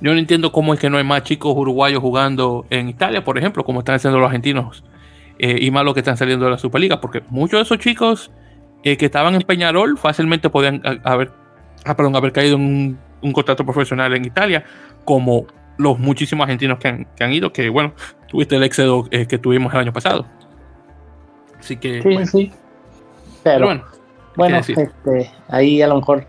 [0.00, 3.64] no entiendo cómo es que no hay más chicos uruguayos jugando en Italia, por ejemplo,
[3.64, 4.82] como están haciendo los argentinos,
[5.38, 8.30] eh, y más los que están saliendo de la Superliga, porque muchos de esos chicos
[8.82, 11.30] que estaban en Peñarol fácilmente podían haber
[11.84, 14.64] ah, perdón, haber caído en un, contrato profesional en Italia,
[15.04, 17.94] como los muchísimos argentinos que han, ido, que bueno,
[18.28, 20.26] tuviste el éxodo eh, que tuvimos el año pasado.
[21.58, 22.02] Así que.
[22.02, 22.52] Sí, sí.
[23.42, 23.84] Pero, bueno,
[24.36, 26.26] bueno este, ahí a lo mejor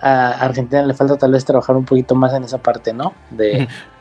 [0.00, 3.14] a Argentina le falta tal vez trabajar un poquito más en esa parte, ¿no?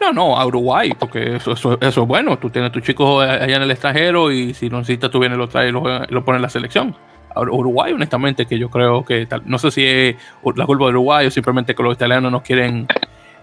[0.01, 2.37] No, no, a Uruguay, porque eso, eso, es bueno.
[2.37, 5.37] Tú tienes a tus chicos allá en el extranjero y si lo necesitas, tú vienes,
[5.37, 6.95] lo traes y lo, pones en la selección.
[7.35, 10.15] Uruguay, honestamente, que yo creo que no sé si es
[10.55, 12.87] la culpa de Uruguay o simplemente que los italianos no quieren,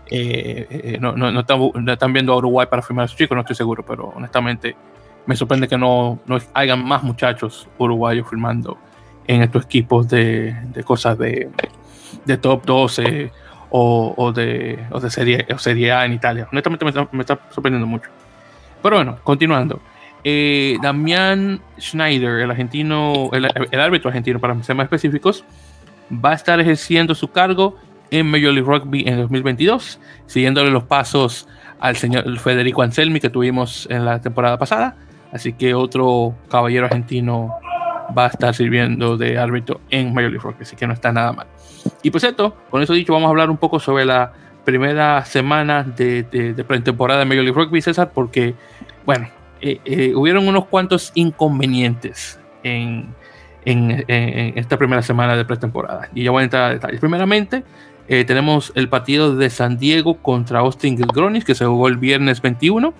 [0.07, 3.57] eh, eh, no, no, están, viendo a Uruguay para firmar a sus chicos, no estoy
[3.57, 4.77] seguro, pero honestamente
[5.27, 8.79] me sorprende que no, no hayan más muchachos uruguayos firmando
[9.27, 11.51] en estos equipos de, cosas de,
[12.25, 13.33] de, top 12
[13.70, 16.48] o, de, o de serie, o serie A en Italia.
[16.53, 18.11] Honestamente me me está sorprendiendo mucho.
[18.83, 19.81] Pero bueno, continuando.
[20.25, 25.44] Eh, Damián Schneider, el argentino, el, árbitro argentino, para ser más específicos,
[26.12, 27.77] va a estar ejerciendo su cargo
[28.11, 31.48] en Major League Rugby en 2022, siguiéndole los pasos
[31.81, 34.96] al señor Federico Anselmi que tuvimos en la temporada pasada.
[35.33, 37.55] Así que otro caballero argentino
[38.16, 41.33] va a estar sirviendo de árbitro en Major League Rugby, así que no está nada
[41.33, 41.46] mal.
[42.03, 44.33] Y pues esto, con eso dicho, vamos a hablar un poco sobre la
[44.64, 48.55] primera semana de, de, de pretemporada de Major League Rugby, César, porque,
[49.05, 49.29] bueno,
[49.64, 53.14] eh, eh, hubieron unos cuantos inconvenientes en,
[53.64, 56.09] esta primera semana de pretemporada.
[56.12, 56.99] Y ya voy a entrar a detalles.
[56.99, 57.62] Primeramente,
[58.09, 62.42] eh, tenemos el partido de San Diego contra Austin Gilgronis, que se jugó el viernes
[62.42, 62.92] 21.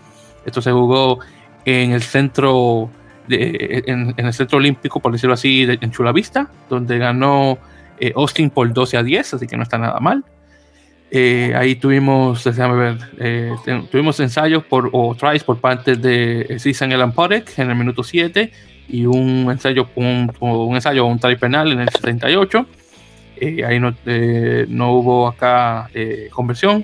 [0.47, 1.19] Esto se jugó
[1.65, 2.91] en el centro,
[3.29, 7.59] en, el centro olímpico, por decirlo así, en Chula Vista, donde ganó
[8.15, 10.25] Austin por 12 a 10, así que no está nada mal.
[11.15, 13.53] Eh, ahí tuvimos, déjame ver, eh,
[13.91, 17.13] tuvimos ensayos por, o tries por parte de Cisan Elan
[17.59, 18.51] en el minuto 7
[18.89, 22.67] y un ensayo, un, un ensayo, un try penal en el 78.
[23.37, 23.95] Eh, ahí no,
[24.69, 25.91] no, hubo acá
[26.31, 26.83] conversión.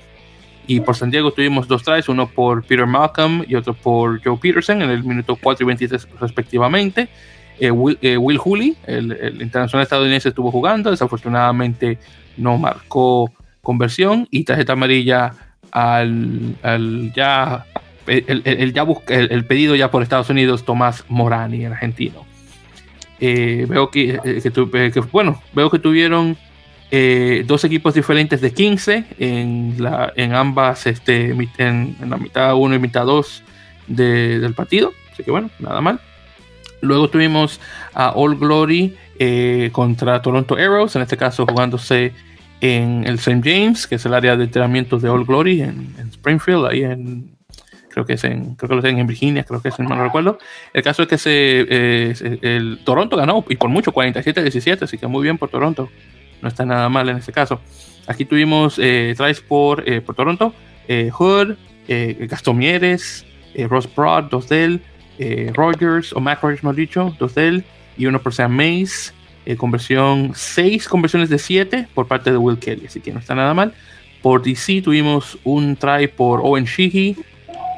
[0.67, 4.37] Y por San Diego tuvimos dos tries, uno por Peter Malcolm y otro por Joe
[4.37, 7.09] Peterson en el minuto 4 y 23 respectivamente.
[7.59, 11.97] Will, Will el, el, internacional estadounidense, estuvo jugando, desafortunadamente
[12.37, 15.33] no marcó conversión y tarjeta amarilla
[15.71, 17.65] al, ya
[18.07, 22.25] el, ya el, pedido ya por Estados Unidos, Tomás Morani, el argentino.
[23.19, 26.37] Eh, veo que, eh, eh, que, bueno, veo que tuvieron
[27.45, 32.79] dos equipos diferentes de 15 en, la, en ambas, este, en, la mitad 1 y
[32.79, 33.43] mitad 2
[33.87, 34.91] del partido.
[35.13, 35.99] Así que bueno, nada mal.
[36.81, 37.59] Luego tuvimos
[37.93, 38.95] a All Glory
[39.71, 42.13] contra Toronto Arrows, en este caso jugándose
[42.61, 43.41] en el St.
[43.43, 47.31] James, que es el área de entrenamiento de All Glory en, Springfield, ahí en,
[47.89, 50.37] creo que es en, creo que lo en Virginia, creo que es, no recuerdo.
[50.73, 51.31] El caso es que se,
[51.69, 55.89] eh, el Toronto ganó y por mucho 47-17, así que muy bien por Toronto.
[56.41, 57.59] No está nada mal en este caso.
[58.07, 60.53] Aquí tuvimos eh, tries por, eh, por Toronto,
[60.87, 61.55] eh, Hood,
[61.87, 63.25] Gastón Mieres,
[63.67, 64.47] Ross Broad, dos
[65.19, 67.63] él, Rogers, o Mac Rogers, dicho, dos de él,
[67.97, 69.13] y uno por Sam Mays.
[69.57, 73.53] conversión, seis conversiones de 7 por parte de Will Kelly, así que no está nada
[73.53, 73.73] mal.
[74.21, 77.15] Por DC tuvimos un try por Owen Sheehy,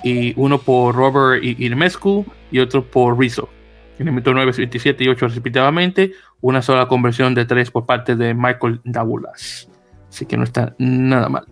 [0.04, 3.50] y uno por Robert Irmescu y otro por Rizzo.
[4.00, 8.16] En el minuto 9, 27 y 8 respectivamente, una sola conversión de 3 por parte
[8.16, 9.70] de Michael Dabulas.
[10.10, 11.46] Así que no está nada mal.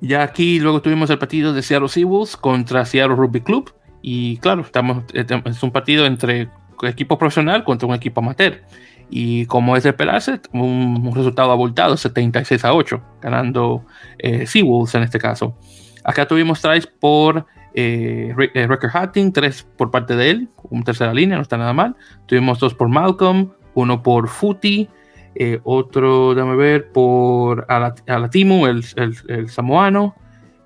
[0.00, 3.72] Ya aquí luego tuvimos el partido de Seattle Seawolves contra Seattle Rugby Club.
[4.06, 6.50] Y claro, estamos, es un partido entre
[6.82, 8.60] equipo profesional contra un equipo amateur.
[9.08, 13.86] Y como es de esperarse, un, resultado abultado, 76 a 8, ganando
[14.18, 15.56] eh, Seawolves en este caso.
[16.04, 21.36] Acá tuvims tries por eh, eh Hatting, tres por parte de él, un tercera línea,
[21.36, 21.96] no está nada mal.
[22.26, 24.86] Tuvimos dos por Malcolm, uno por Futi,
[25.34, 30.14] eh, otro, déjame ver, por Alatimu, el, el, samoano.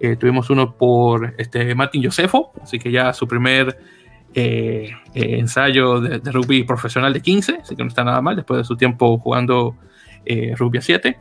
[0.00, 3.78] Eh, tuvimos uno por este, Martin Josefo, así que ya su primer
[5.14, 8.64] ensayo de, de, rugby profesional de 15, así que no está nada mal después de
[8.64, 9.74] su tiempo jugando
[10.56, 11.18] rugby a 7.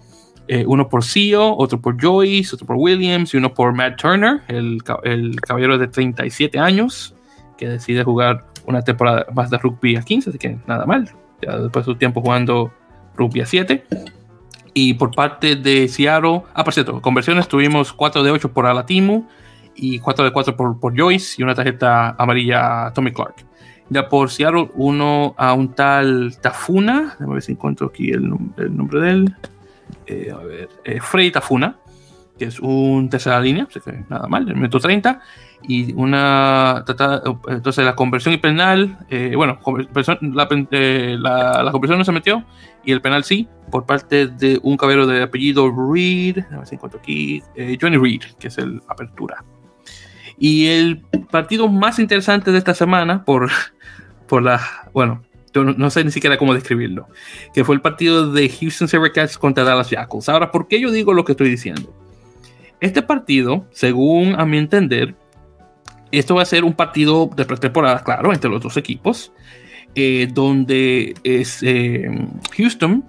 [0.49, 4.41] Eh, uno por CEO, otro por Joyce, otro por Williams y uno por Matt Turner,
[4.47, 7.13] el, el, caballero de 37 años
[7.57, 11.09] que decide jugar una temporada más de rugby a 15, así que nada mal,
[11.41, 12.71] ya después de su tiempo jugando
[13.15, 13.83] rugby a 7.
[14.79, 19.27] Y por parte de Seattle, ah, por cierto, conversiones tuvimos 4 de 8 por Alatimu
[19.73, 23.37] y 4 de 4 por, Joyce y una tarjeta amarilla a Tommy Clark.
[23.89, 29.01] Ya por Seattle, uno a un tal Tafuna, déjame ver si encuentro aquí el, nombre
[29.01, 29.35] de él
[30.05, 31.77] eh, a ver, eh, Frey Tafuna,
[32.38, 33.67] que es un tercera línea,
[34.10, 35.19] nada mal, el minuto 30,
[35.67, 36.84] y una.
[37.47, 39.60] Entonces, la conversión y penal, eh, bueno,
[40.32, 42.45] la, la, conversión no se metió,
[42.84, 46.76] y el penal sí, por parte de un caballero de apellido Reed, a ver si
[46.76, 47.41] encuentro aquí,
[47.82, 49.43] Johnny Reed, que es el apertura.
[50.39, 53.50] Y el partido más interesante de esta semana, por,
[54.28, 54.62] por la.
[54.93, 55.23] Bueno,
[55.63, 57.08] no, sé ni siquiera cómo describirlo,
[57.54, 60.30] que fue el partido de Houston Sabercats contra Dallas Jackals.
[60.30, 61.93] Ahora, ¿por qué yo digo lo que estoy diciendo?
[62.79, 65.15] Este partido, según a mi entender,
[66.11, 69.33] esto va a ser un partido de pretemporada, claro, entre los dos equipos,
[69.95, 72.09] eh, donde es, eh,
[72.55, 73.03] Houston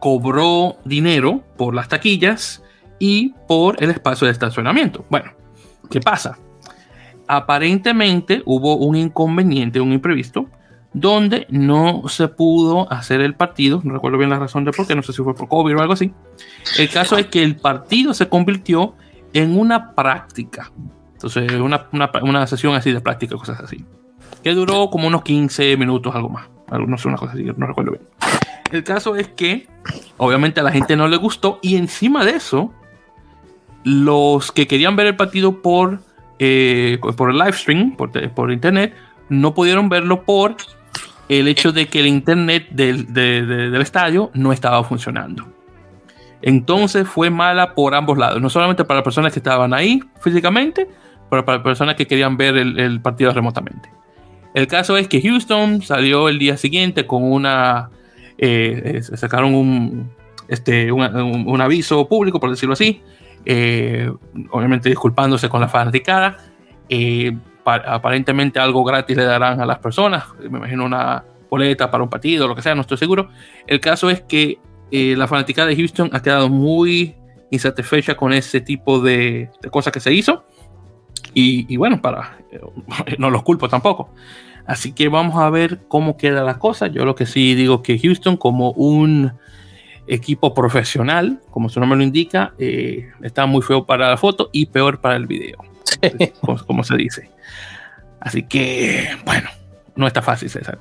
[0.00, 2.62] cobró dinero por las taquillas
[2.98, 5.04] y por el espacio de estacionamiento.
[5.10, 5.32] Bueno,
[5.90, 6.38] ¿qué pasa?
[7.28, 10.48] Aparentemente hubo un inconveniente, un imprevisto,
[10.94, 14.94] donde no se pudo hacer el partido, no recuerdo bien la razón de por qué,
[14.94, 16.12] no sé si fue por COVID o algo así.
[16.78, 18.94] El caso es que el partido se convirtió
[19.32, 20.70] en una práctica,
[21.12, 23.84] entonces una, una, sesión así de práctica, cosas así,
[24.42, 27.92] que duró como unos 15 minutos, algo más, no sé, una cosa así, no recuerdo
[27.92, 28.02] bien.
[28.70, 29.68] El caso es que
[30.18, 32.72] obviamente a la gente no le gustó y encima de eso,
[33.84, 36.00] los que querían ver el partido por,
[36.38, 38.94] eh, por el live stream, por, por internet,
[39.28, 40.56] no pudieron verlo por
[41.38, 45.46] el hecho de que el internet del, estadio no estaba funcionando.
[46.42, 50.88] Entonces fue mala por ambos lados, no solamente para las personas que estaban ahí físicamente,
[51.30, 53.88] pero para personas que querían ver el, partido remotamente.
[54.54, 57.90] El caso es que Houston salió el día siguiente con una...
[58.36, 60.10] Eh, eh, sacaron un,
[60.48, 63.00] este, un, aviso público, por decirlo así,
[63.44, 64.10] eh,
[64.50, 66.38] obviamente disculpándose con la fanaticada
[67.64, 72.48] aparentemente algo gratis le darán a las personas, me imagino una boleta para un partido,
[72.48, 73.28] lo que sea, no estoy seguro.
[73.66, 74.58] El caso es que
[74.90, 77.14] eh, la fanática de Houston ha quedado muy
[77.50, 80.44] insatisfecha con ese tipo de, cosas que se hizo.
[81.34, 82.60] Y, bueno, para eh,
[83.18, 84.10] no los culpo tampoco.
[84.66, 86.86] Así que vamos a ver cómo queda la cosa.
[86.86, 89.32] Yo lo que sí digo que Houston, como un
[90.06, 94.66] equipo profesional, como su nombre lo indica, eh, está muy feo para la foto y
[94.66, 95.58] peor para el video,
[96.66, 97.30] como se dice.
[98.20, 99.48] Así que, bueno,
[99.96, 100.78] no está fácil, César.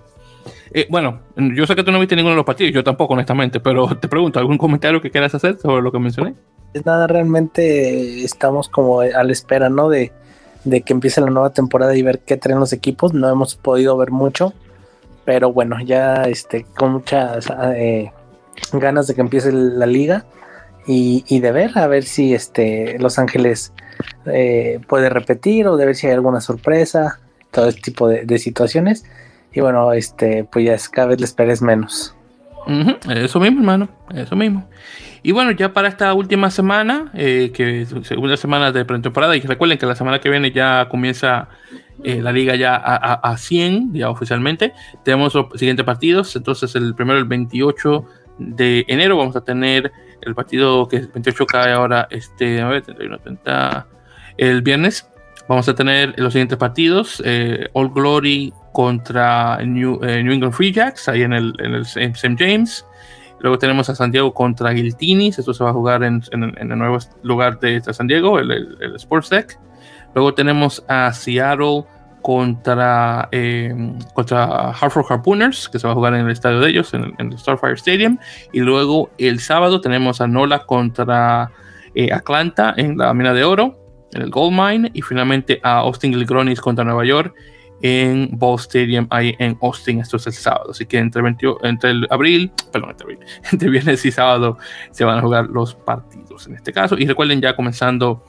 [0.74, 3.60] Eh, bueno, yo sé que tú no viste ninguno de los partidos, yo tampoco, honestamente,
[3.60, 6.36] pero te pregunto, ¿algún comentario que quieras hacer sobre lo que mencioné?
[6.74, 9.90] Es nada, realmente estamos como a la espera, ¿no?
[9.90, 10.14] De,
[10.64, 13.14] de que empiece la nueva temporada y ver qué traen los equipos.
[13.14, 14.54] No hemos podido ver mucho,
[15.26, 18.12] pero bueno, ya este, con muchas eh,
[18.72, 20.26] ganas de que empiece la liga
[20.88, 23.74] y, de ver, a ver si este, Los Ángeles
[24.26, 27.20] eh, puede repetir o de ver si hay alguna sorpresa,
[27.52, 29.06] todo este tipo de, situaciones.
[29.54, 32.16] Y bueno, este, pues ya cada vez le esperes menos.
[33.10, 34.68] Eso mismo, hermano, eso mismo.
[35.24, 39.78] Y bueno, ya para esta última semana, eh, que segunda semana de pretemporada, y recuerden
[39.78, 41.50] que la semana que viene ya comienza
[42.04, 44.74] eh, la liga ya a, a, 100, ya oficialmente.
[45.04, 46.36] Tenemos los siguientes partidos.
[46.36, 48.06] Entonces, el primero, el 28
[48.40, 49.92] de enero, vamos a tener
[50.22, 53.88] el partido que el 28 cae ahora, este, a ver, 31, 30,
[54.38, 55.08] el viernes.
[55.48, 61.10] Vamos a tener los siguientes partidos: eh, All Glory contra New, New, England Free Jacks,
[61.10, 62.36] ahí en el, en el St.
[62.38, 62.86] James.
[63.42, 65.40] Luego tenemos a San Diego contra Guiltinis.
[65.40, 69.30] Esto se va a jugar en, el nuevo lugar de San Diego, el, el, Sports
[69.30, 69.60] Deck.
[70.14, 71.86] Luego tenemos a Seattle
[72.22, 73.74] contra, eh,
[74.14, 77.38] contra Hartford Harpooners, que se va a jugar en el estadio de ellos, en, el
[77.38, 78.18] Starfire Stadium.
[78.54, 81.52] Y luego el sábado tenemos a Nola contra
[81.96, 83.78] eh, Atlanta en la mina de oro,
[84.14, 84.92] en el Gold Mine.
[84.94, 87.34] Y finalmente a Austin Gilgronis contra Nueva York
[87.82, 90.00] en Ball Stadium ahí en Austin.
[90.00, 90.72] Esto es el sábado.
[90.72, 91.22] Así que entre,
[91.64, 93.20] entre el abril, perdón, entre, abril,
[93.52, 94.58] entre viernes y sábado
[94.92, 96.98] se van a jugar los partidos en este caso.
[96.98, 98.24] Y recuerden ya comenzando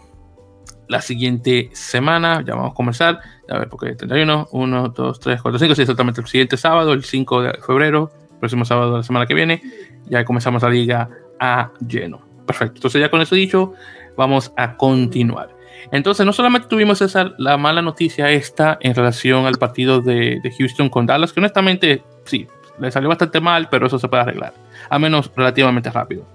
[0.93, 5.59] la siguiente semana, ya vamos a comenzar, a ver, porque 31, 1, 2, 3, 4,
[5.59, 9.27] 5, sí, exactamente el siguiente sábado, el 5 de febrero, próximo sábado de la semana
[9.27, 9.63] que viene,
[10.07, 11.09] ya comenzamos la liga
[11.41, 12.21] a lleno.
[12.47, 13.73] Perfecto, entonces ya con eso dicho,
[14.17, 15.49] vamos a continuar.
[15.91, 20.91] Entonces, no solamente tuvimos esa, la mala noticia esta en relación al partido de, Houston
[20.91, 22.47] con Dallas, que honestamente sí,
[22.79, 24.53] le salió bastante mal, pero eso se puede arreglar,
[24.91, 26.27] a menos relativamente rápido.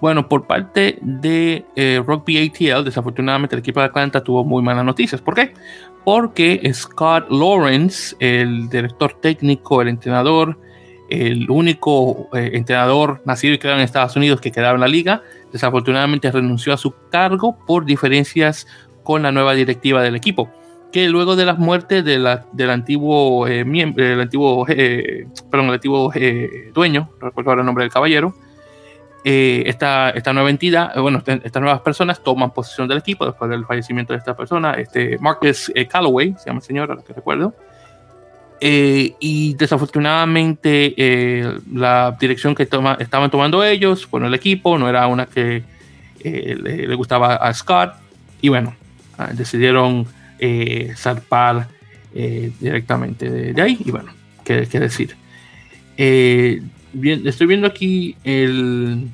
[0.00, 4.84] Bueno, por parte de eh, Rugby ATL, desafortunadamente el equipo de Atlanta tuvo muy malas
[4.84, 5.20] noticias.
[5.20, 5.54] ¿Por qué?
[6.04, 10.58] Porque Scott Lawrence, el director técnico, el entrenador,
[11.08, 15.22] el único eh, entrenador nacido y creado en Estados Unidos que quedaba en la liga,
[15.52, 18.66] desafortunadamente renunció a su cargo por diferencias
[19.06, 20.50] con la nueva directiva del equipo,
[20.92, 25.74] que luego de las muertes de la, del antiguo, eh, el antiguo, eh, perdón, el
[25.74, 28.34] antiguo eh, dueño, no recuerdo ahora el nombre del caballero,
[29.28, 34.12] esta, esta, nueva entidad, bueno, estas nuevas personas toman posesión del equipo después del fallecimiento
[34.12, 37.52] de esta persona, este Marcus Calloway, se llama el señor, a lo que recuerdo,
[38.58, 44.88] eh, y desafortunadamente eh, la dirección que toma, estaban tomando ellos, bueno, el equipo, no
[44.88, 45.62] era una que
[46.20, 47.94] eh, le, gustaba a Scott.
[48.40, 48.74] Y bueno,
[49.18, 50.06] ah, decidieron
[50.96, 51.68] zarpar
[52.12, 53.78] directamente de, ahí.
[53.84, 54.12] Y bueno,
[54.44, 55.16] qué, decir.
[56.96, 59.08] Bien, estoy viendo aquí el,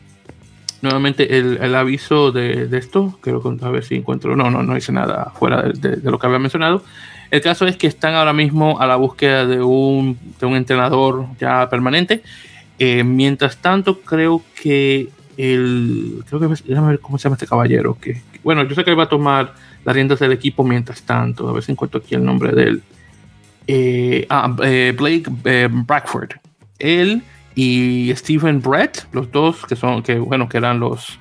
[0.81, 3.19] nuevamente el, aviso de, esto.
[3.21, 4.37] Creo que a ver si encuentro.
[4.37, 6.83] No, no, no hice nada fuera de lo que había mencionado.
[7.33, 11.27] El caso es que están ahora mismo a la búsqueda de un, de un entrenador
[11.41, 12.23] ya permanente.
[12.79, 16.23] Eh, mientras tanto, creo que el.
[16.29, 16.63] Creo que.
[16.67, 17.97] Déjame ver cómo se llama este caballero.
[17.99, 21.49] Que, bueno, yo sé que él va a tomar las riendas del equipo mientras tanto.
[21.49, 22.83] A ver si encuentro aquí el nombre de él.
[23.67, 25.25] Eh, ah, eh, Blake
[25.71, 26.33] Brackford.
[26.79, 27.23] Él
[27.55, 31.19] y Stephen Brett, los dos que son, que bueno, que eran los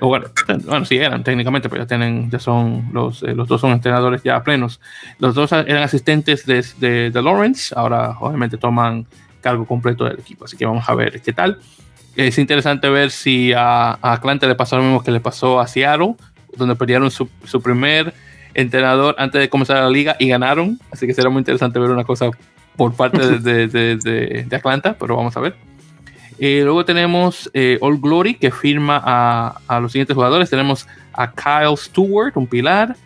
[0.00, 0.26] bueno,
[0.64, 4.22] bueno, sí eran técnicamente, pero ya tienen, ya son los, eh, los dos son entrenadores
[4.22, 4.80] ya plenos.
[5.18, 9.06] Los dos eran asistentes de, de, Lawrence, ahora obviamente toman
[9.40, 11.58] cargo completo del equipo, así que vamos a ver qué tal.
[12.14, 15.66] Es interesante ver si a, a Atlanta le pasó lo mismo que le pasó a
[15.66, 16.14] Seattle,
[16.56, 18.12] donde perdieron su, su primer
[18.54, 22.04] entrenador antes de comenzar la liga y ganaron, así que será muy interesante ver una
[22.04, 22.30] cosa
[22.76, 25.54] por parte de, de, de Atlanta, pero vamos a ver.
[26.38, 30.50] Eh, luego tenemos eh, All Glory, que firma a, los siguientes jugadores.
[30.50, 32.96] Tenemos a Kyle Stewart, un pilar.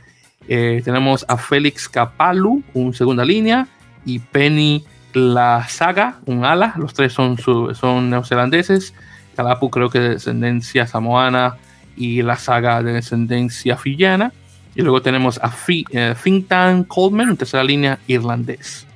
[0.48, 3.68] Eh, tenemos a Félix Capalu, un segunda línea.
[4.04, 6.74] Y Penny La Saga, un ala.
[6.76, 8.94] Los tres son, son neozelandeses.
[9.36, 11.56] Calapu creo que de descendencia samoana
[11.96, 14.32] y La Saga de descendencia fillana.
[14.74, 18.86] Y luego tenemos a Fintan Coleman, en tercera línea irlandés.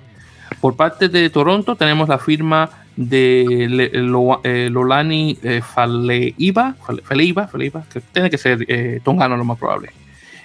[0.65, 8.01] Por parte de Toronto tenemos la firma de eh, Lolani eh, Faleiva, Faleiva, Faleiva, que
[8.01, 9.91] tiene que ser eh, tongano lo más probable,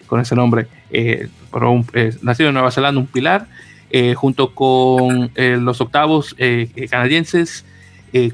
[0.08, 0.68] con ese nombre,
[2.22, 3.48] nacido en Nueva Zelanda, un pilar,
[4.18, 6.36] junto con los octavos
[6.90, 7.64] canadienses,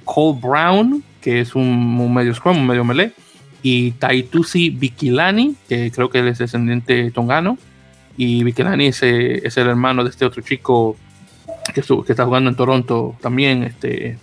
[0.06, 3.12] Cole Brown, que es un, medio scrum, un medio melee,
[3.62, 7.60] y Taitusi Bikilani, que creo que es descendiente tongano,
[8.18, 10.98] y Bikilani es el hermano de este otro chico
[11.82, 14.18] que, está jugando en Toronto también, este,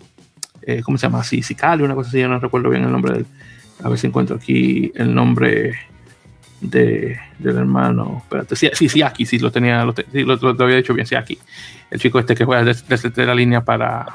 [0.63, 1.23] eh, ¿cómo se llama?
[1.23, 3.27] Sí, Sicali, una cosa así, yo no recuerdo bien el nombre del,
[3.83, 5.75] a ver si encuentro aquí el nombre
[6.61, 10.95] de, del hermano, espérate, sí, sí, sí, aquí, sí, lo tenía, lo, lo, había dicho
[10.95, 11.39] bien, sí, aquí,
[11.91, 14.07] el chico este que juega desde, la línea para,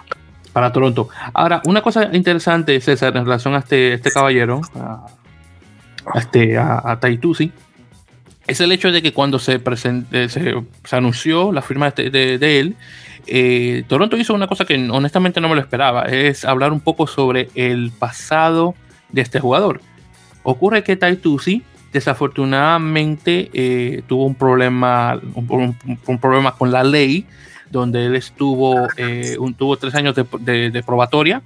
[0.52, 1.10] para Toronto.
[1.34, 5.06] Ahora, una cosa interesante, César, en relación a este, este caballero, a,
[6.16, 7.52] este, a, a Taitusi,
[8.48, 9.62] es el hecho de que cuando se,
[10.12, 12.76] eh, se, anunció la firma de, él,
[13.28, 17.08] eh, Toronto hizo una cosa que honestamente no me lo esperaba, es hablar un poco
[17.08, 18.76] sobre el pasado
[19.10, 19.82] de este jugador.
[20.44, 27.26] Ocurre que Taitusi desafortunadamente eh, tuvo un problema, un, problema con la ley,
[27.70, 28.88] donde él estuvo,
[29.40, 31.42] un, tuvo tres años de, probatoria.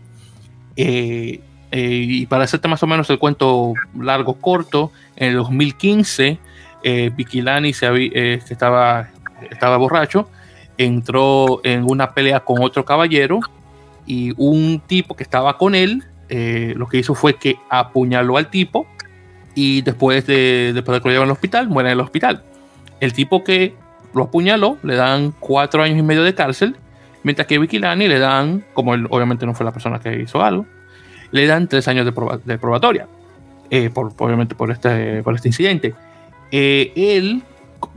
[0.75, 6.39] y para hacerte más o menos el cuento largo corto, en el 2015
[6.83, 9.09] eh, se eh, estaba,
[9.49, 10.27] estaba borracho,
[10.85, 13.39] entró en una pelea con otro caballero
[14.05, 18.49] y un tipo que estaba con él, eh, lo que hizo fue que apuñaló al
[18.49, 18.87] tipo
[19.53, 22.43] y después de, después de que lo llevan al hospital, muere en el hospital.
[22.99, 23.73] El tipo que
[24.13, 26.75] lo apuñaló le dan cuatro años y medio de cárcel,
[27.23, 30.65] mientras que Vikilani le dan, como él obviamente no fue la persona que hizo algo,
[31.31, 33.07] le dan tres años de, de probatoria,
[33.69, 35.93] eh, por, obviamente por este, por este incidente.
[36.51, 37.43] Eh, él,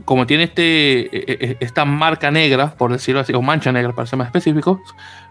[0.05, 4.05] como tiene este, eh, eh, esta marca negra, por decirlo así, o mancha negra para
[4.05, 4.81] ser más específico,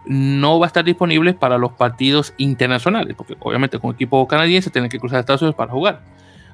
[0.07, 4.89] no va a estar disponible para los partidos internacionales, porque obviamente con equipo canadiense tiene
[4.89, 6.01] que cruzar Estados Unidos para jugar.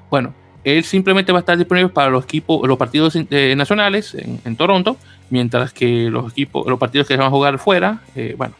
[0.09, 0.33] Bueno,
[0.63, 4.97] él simplemente va a estar disponible para los equipos, los partidos nacionales en, Toronto,
[5.29, 8.01] mientras que los equipos, los partidos que se van a jugar fuera,
[8.37, 8.53] bueno,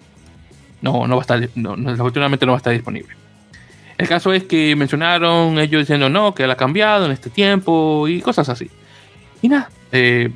[0.82, 3.16] no, no va a estar, no, desafortunadamente no va a estar disponible.
[4.00, 8.08] El caso es que mencionaron ellos diciendo no, que él ha cambiado en este tiempo
[8.08, 8.68] y cosas así.
[9.42, 10.30] Y nada, eh,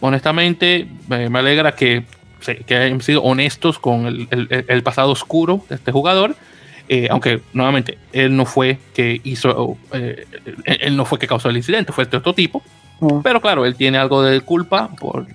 [0.00, 2.04] honestamente me alegra que,
[2.66, 6.36] que, hayan sido honestos con el, pasado oscuro de este jugador.
[6.90, 10.24] Eh, aunque nuevamente él no fue que hizo, eh,
[10.64, 12.62] él no fue que causó el incidente, fue este otro tipo.
[13.00, 13.20] Mm.
[13.22, 15.26] Pero claro, él tiene algo de culpa, por,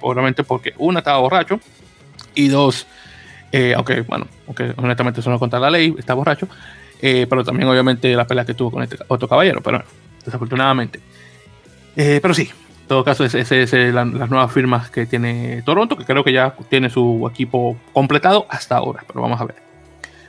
[0.00, 1.60] obviamente porque uno estaba borracho
[2.34, 2.86] y dos,
[3.74, 6.48] aunque bueno, aunque honestamente eso no contra la ley, está borracho,
[7.00, 9.82] pero también obviamente la pelea que tuvo con este otro caballero, pero
[10.24, 11.00] desafortunadamente.
[11.98, 12.48] Eh, pero sí,
[12.82, 16.54] en todo caso, esas es, las nuevas firmas que tiene Toronto, que creo que ya
[16.70, 19.56] tiene su equipo completado hasta ahora, pero vamos a ver.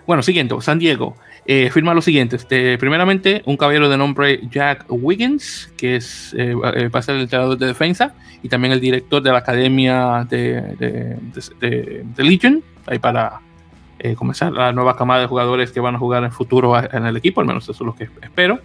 [0.06, 1.16] Bueno, siguiente, San Diego.
[1.46, 2.36] Eh, firma lo siguiente.
[2.36, 7.58] Este, primeramente, un caballero de nombre Jack Wiggins, que es, va a ser el entrenador
[7.58, 8.14] de defensa
[8.44, 13.40] y también el director de la academia de, de, de Legion, ahí para
[14.02, 17.18] eh, comenzar la nueva camada de jugadores que van a jugar en futuro en el
[17.18, 18.62] equipo, al menos eso es lo que espero.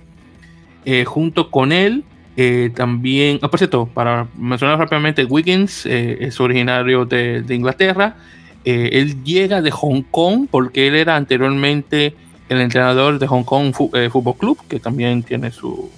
[0.85, 2.05] Eh, junto con él,
[2.37, 8.17] eh, también, ah, por cierto, para mencionar rápidamente, Wiggins es originario de, Inglaterra.
[8.65, 12.15] él llega de Hong Kong porque él era anteriormente
[12.49, 15.91] el entrenador de Hong Kong Fútbol Club, que también tiene su,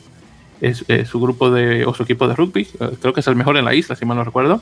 [1.05, 2.67] su grupo de, o su equipo de rugby.
[3.01, 4.61] creo que es el mejor en la isla, si mal no recuerdo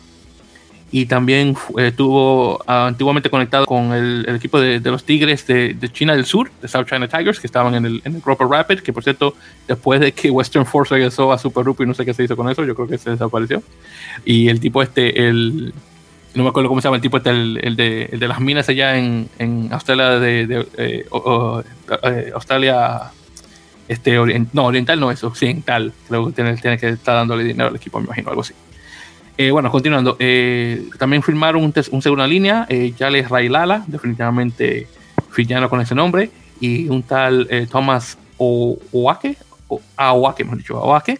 [0.95, 6.25] y también estuvo ah, antiguamente conectado con el, equipo de, los Tigres de, China del
[6.25, 9.35] Sur, de South China Tigers, que estaban en el, en Rapid, que por cierto,
[9.67, 12.49] después de que Western Force regresó a Super Rugby, no sé qué se hizo con
[12.49, 13.61] eso, yo creo que se desapareció.
[14.25, 15.75] Y el tipo este, el,
[16.33, 18.69] no me acuerdo cómo se llama el tipo este, el, de, el de, las minas
[18.69, 21.07] allá en, en Australia, de, eh,
[22.05, 23.11] eh, Australia,
[23.89, 24.17] este,
[24.53, 27.99] no, oriental no es occidental, creo que tiene, tiene que estar dándole dinero al equipo,
[27.99, 28.55] me imagino, algo así.
[29.37, 30.17] Eh, bueno, continuando.
[30.21, 34.87] Eh, también firmaron un, un segunda línea, eh, Yales Railala, definitivamente
[35.37, 36.31] villano con ese nombre,
[36.61, 39.81] y un tal eh, Thomas Oake, o
[40.39, 41.19] hemos dicho, Awake,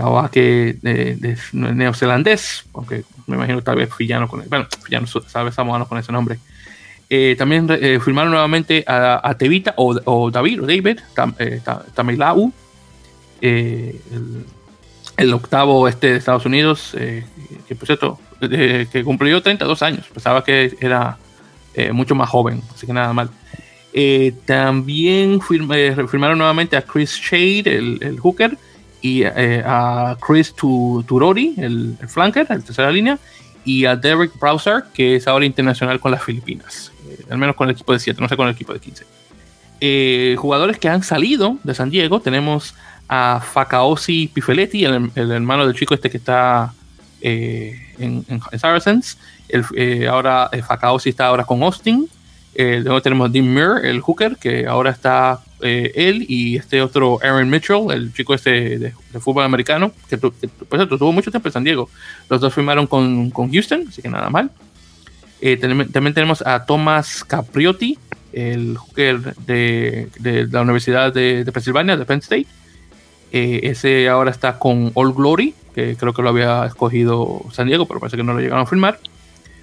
[0.00, 6.12] Awake de, neozelandés, aunque me imagino tal vez villano con bueno, villano sabes, con ese
[6.12, 6.38] nombre.
[7.36, 7.68] también
[8.00, 11.34] firmaron nuevamente a, Tevita o, o, David o David Tam,
[11.94, 12.52] Tamilau,
[13.42, 14.00] el,
[15.16, 17.24] el octavo este de Estados Unidos, eh,
[17.68, 21.18] que por cierto, que cumplió 32 años, pensaba que era
[21.74, 23.30] eh, mucho más joven, así que nada mal.
[23.92, 28.58] Eh, también firmaron nuevamente a Chris Shade, el, hooker,
[29.00, 33.18] y a Chris Turori, el, flanker, el tercera línea,
[33.64, 36.90] y a Derek Browser, que es ahora internacional con las Filipinas,
[37.30, 40.36] al menos con el equipo de 7, no sé con el equipo de 15.
[40.36, 42.74] jugadores que han salido de San Diego, tenemos
[43.08, 46.72] a Fakaosi Pifeletti, el, hermano del chico este que está
[47.20, 48.24] eh, en,
[48.58, 49.18] Saracens.
[49.48, 52.08] El, eh, ahora eh, Fakaosi está ahora con Austin.
[52.56, 57.90] Luego tenemos Dean Muir, el hooker, que ahora está él y este otro Aaron Mitchell,
[57.90, 61.90] el chico este de, fútbol americano, que, tuvo mucho tiempo en San Diego.
[62.28, 64.52] Los dos firmaron con, con Houston, así que nada mal.
[65.60, 67.98] También tenemos a Thomas Capriotti,
[68.32, 72.46] el hooker de, de la Universidad de, de, Pensilvania, de Penn State.
[73.34, 77.98] Ese ahora está con All Glory, que creo que lo había escogido San Diego, pero
[77.98, 79.00] parece que no lo llegaron a firmar.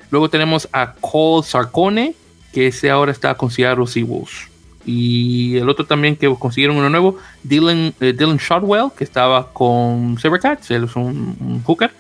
[0.10, 2.14] Luego tenemos a Cole Sarcone,
[2.52, 4.50] que ese ahora está con Seattle Seawolves.
[4.86, 10.18] Y el otro también que consiguieron uno nuevo, Dylan, eh, Dylan Shotwell, que estaba con
[10.20, 11.92] Sabercats, él es un, hooker.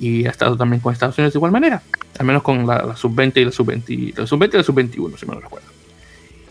[0.00, 1.82] Y ha estado también con Estados Unidos de igual manera.
[2.18, 4.18] Al menos con la, sub-20 y la sub-20.
[4.18, 5.68] La sub-20 y la sub-21, si me lo recuerdo.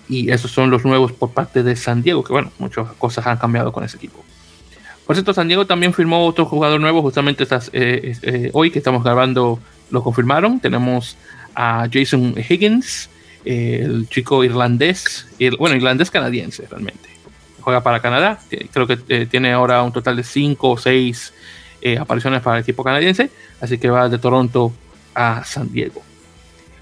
[0.09, 3.37] Y esos son los nuevos por parte de San Diego, que bueno, muchas cosas han
[3.37, 4.23] cambiado con ese equipo.
[5.07, 9.03] Por cierto, San Diego también firmó otro jugador nuevo, justamente eh, eh, hoy que estamos
[9.05, 9.57] grabando
[9.89, 10.59] lo confirmaron.
[10.59, 11.17] Tenemos
[11.55, 13.09] a Jason Higgins,
[13.45, 15.25] el chico irlandés,
[15.57, 17.09] bueno, irlandés canadiense realmente.
[17.61, 18.39] Juega para Canadá,
[18.71, 21.33] creo que eh, tiene ahora un total de 5 o 6
[21.81, 23.29] eh, apariciones para el equipo canadiense,
[23.61, 24.73] así que va de Toronto
[25.15, 26.01] a San Diego.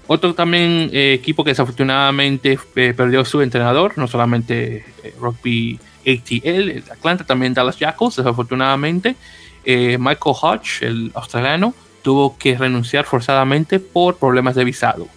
[0.08, 4.84] Otro también eh, equipo que desafortunadamente perdió su entrenador, no solamente
[5.20, 9.16] Rugby ATL, Atlanta, también Dallas Jackals, desafortunadamente.
[9.64, 15.08] Michael Hodge, el australiano, tuvo que renunciar forzadamente por problemas de visado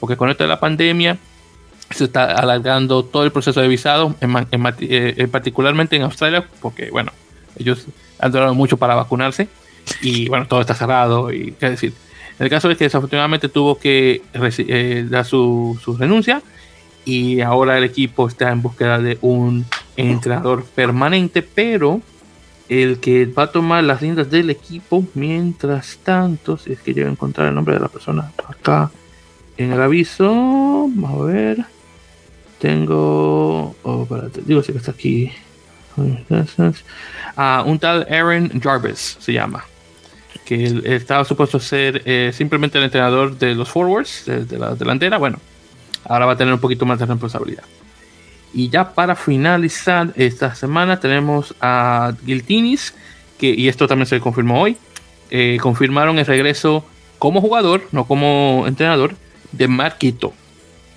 [0.00, 1.18] porque con esto de la pandemia
[1.90, 4.34] se está alargando todo el proceso de visado, en,
[4.80, 7.12] eh, particularmente en Australia, porque bueno,
[7.58, 7.86] ellos
[8.18, 9.48] han durado mucho para vacunarse
[10.02, 11.92] y bueno, todo está cerrado y qué decir.
[12.38, 16.42] El caso es que desafortunadamente tuvo que eh, dar su, su, renuncia
[17.06, 19.64] y ahora el equipo está en búsqueda de un
[19.96, 22.02] entrenador permanente, pero
[22.68, 27.08] el que va a tomar las riendas del equipo mientras tanto, si es que llego
[27.08, 28.90] a encontrar el nombre de la persona acá,
[29.56, 30.28] en el aviso,
[30.94, 31.64] vamos a ver.
[32.58, 33.74] Tengo.
[33.82, 35.32] Oh, espérate, digo si que está aquí.
[37.36, 39.64] Ah, un tal Aaron Jarvis se llama.
[40.44, 45.18] Que estaba supuesto ser eh, simplemente el entrenador de los forwards, de, la delantera.
[45.18, 45.38] Bueno,
[46.08, 47.64] ahora va a tener un poquito más de responsabilidad.
[48.52, 52.94] Y ya para finalizar esta semana tenemos a Giltinis,
[53.38, 54.76] que, y esto también se confirmó hoy,
[55.30, 56.84] eh, confirmaron el regreso
[57.18, 59.14] como jugador, no como entrenador,
[59.52, 60.32] de Marquito,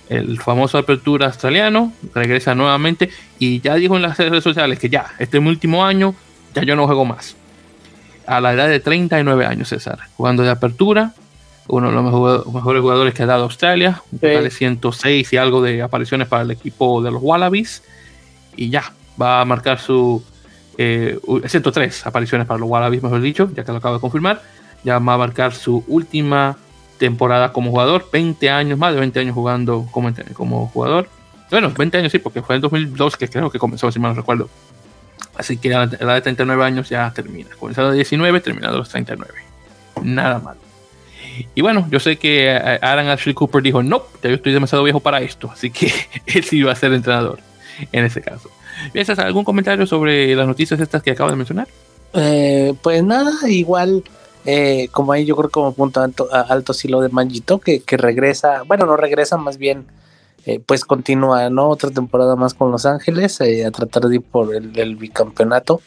[0.08, 5.12] el famoso apertura australiano, regresa nuevamente y ya dijo en las redes sociales que ya,
[5.18, 6.14] este es mi último año,
[6.54, 7.36] ya yo no juego más.
[8.26, 11.14] A la edad de 39 años, César, jugando de apertura,
[11.70, 15.62] uno de los mejores jugadores que ha dado Australia, un total de 106 y algo
[15.62, 17.82] de apariciones para el equipo de los Wallabies,
[18.56, 20.22] y ya, va a marcar su
[20.76, 24.42] 103 eh, apariciones para los Wallabies, mejor dicho, ya que lo acabo de confirmar,
[24.82, 26.56] ya va a marcar su última
[26.98, 31.08] temporada como jugador, 20 años, más de 20 años jugando como, como jugador.
[31.50, 34.16] Bueno, 20 años sí, porque fue en 2002 que creo que comenzó, si mal no
[34.16, 34.48] recuerdo.
[35.36, 37.50] Así que a la edad de 39 años ya termina.
[37.58, 39.32] Comenzado de 19, terminado a los 39.
[40.02, 40.56] Nada mal.
[41.54, 45.00] Y bueno, yo sé que Aaron Ashley Cooper dijo, no, ya yo estoy demasiado viejo
[45.00, 45.50] para esto.
[45.50, 45.92] Así que
[46.26, 47.40] él sí va a ser entrenador
[47.92, 48.50] en ese caso.
[48.92, 51.68] ¿Piensas algún comentario sobre las noticias estas que acabo de mencionar?
[52.12, 54.02] Eh, pues nada, igual
[54.46, 57.96] eh, como ahí yo creo como punto alto, alto sí lo de Manjito, que, que
[57.96, 59.86] regresa, bueno, no regresa, más bien
[60.46, 61.68] eh, pues continúa, ¿no?
[61.68, 65.82] Otra temporada más con Los Ángeles, eh, a tratar de ir por el, bicampeonato.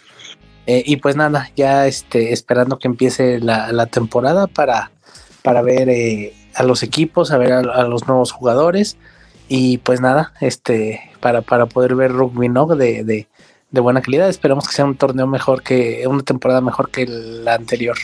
[0.66, 4.92] y pues nada, ya este, esperando que empiece la, temporada para,
[5.44, 5.90] para ver
[6.56, 8.98] a los equipos, a ver a, los nuevos jugadores.
[9.50, 12.66] Y pues nada, este, para, para poder ver rugby, ¿no?
[12.66, 13.28] De, de,
[13.82, 14.30] buena calidad.
[14.30, 17.98] Esperamos que sea un torneo mejor que, una temporada mejor que la anterior.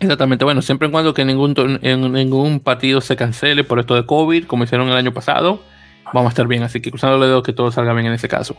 [0.00, 4.04] Exactamente, bueno, siempre en cuando que ningún, en, ningún partido se cancele por esto de
[4.04, 5.60] COVID, como hicieron el año pasado,
[6.12, 6.62] vamos a estar bien.
[6.62, 8.56] Así que cruzando los dedos que todo salga bien en ese caso.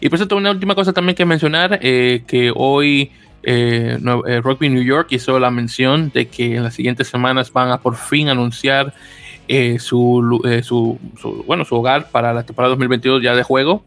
[0.00, 3.12] Y por cierto, una última cosa también que mencionar, eh, que hoy
[3.42, 7.70] eh, eh, Rugby New York hizo la mención de que en las siguientes semanas van
[7.70, 8.94] a por fin anunciar
[9.78, 13.82] su, su, su, bueno, su hogar para la temporada 2022 ya de juego.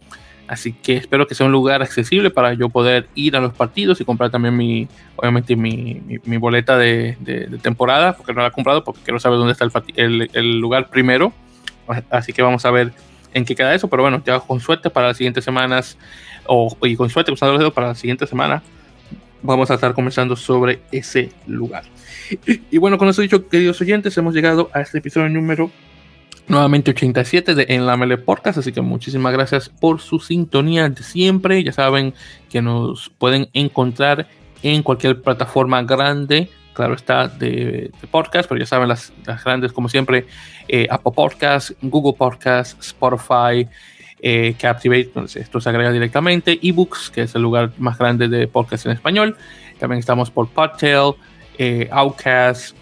[0.47, 4.01] Así que espero que sea un lugar accesible para yo poder ir a los partidos
[4.01, 7.17] y comprar también mi, obviamente mi, mi, boleta de,
[7.61, 11.31] temporada, porque no la he comprado, porque quiero saber dónde está el, el, lugar primero.
[12.09, 12.91] Así que vamos a ver
[13.33, 15.97] en qué queda eso, pero bueno, ya con suerte para las siguientes semanas,
[16.45, 18.61] o, y con suerte usando los dedos para la siguiente semana,
[19.43, 21.83] vamos a estar conversando sobre ese lugar.
[22.71, 25.69] Y, bueno, con eso dicho, queridos oyentes, hemos llegado a este episodio número
[26.47, 31.03] nuevamente 87 de En la Mele Podcast, así que muchísimas gracias por su sintonía de
[31.03, 31.63] siempre.
[31.63, 32.13] Ya saben
[32.49, 34.27] que nos pueden encontrar
[34.61, 39.13] en cualquier plataforma grande claro está, de, podcast, pero ya saben, las,
[39.43, 40.25] grandes, como siempre,
[40.67, 43.67] eh, Apple Podcast, Google Podcast, Spotify,
[44.23, 48.47] eh, Captivate, entonces esto se agrega directamente, eBooks, que es el lugar más grande de
[48.47, 49.37] podcast en español.
[49.77, 51.13] También estamos por Podtail,
[51.59, 52.75] eh, Outcast,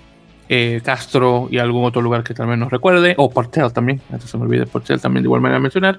[0.54, 4.38] eh, Castro y algún otro lugar que también nos recuerde, o Portel también, antes se
[4.38, 5.98] me olvide Portel también de igual manera mencionar.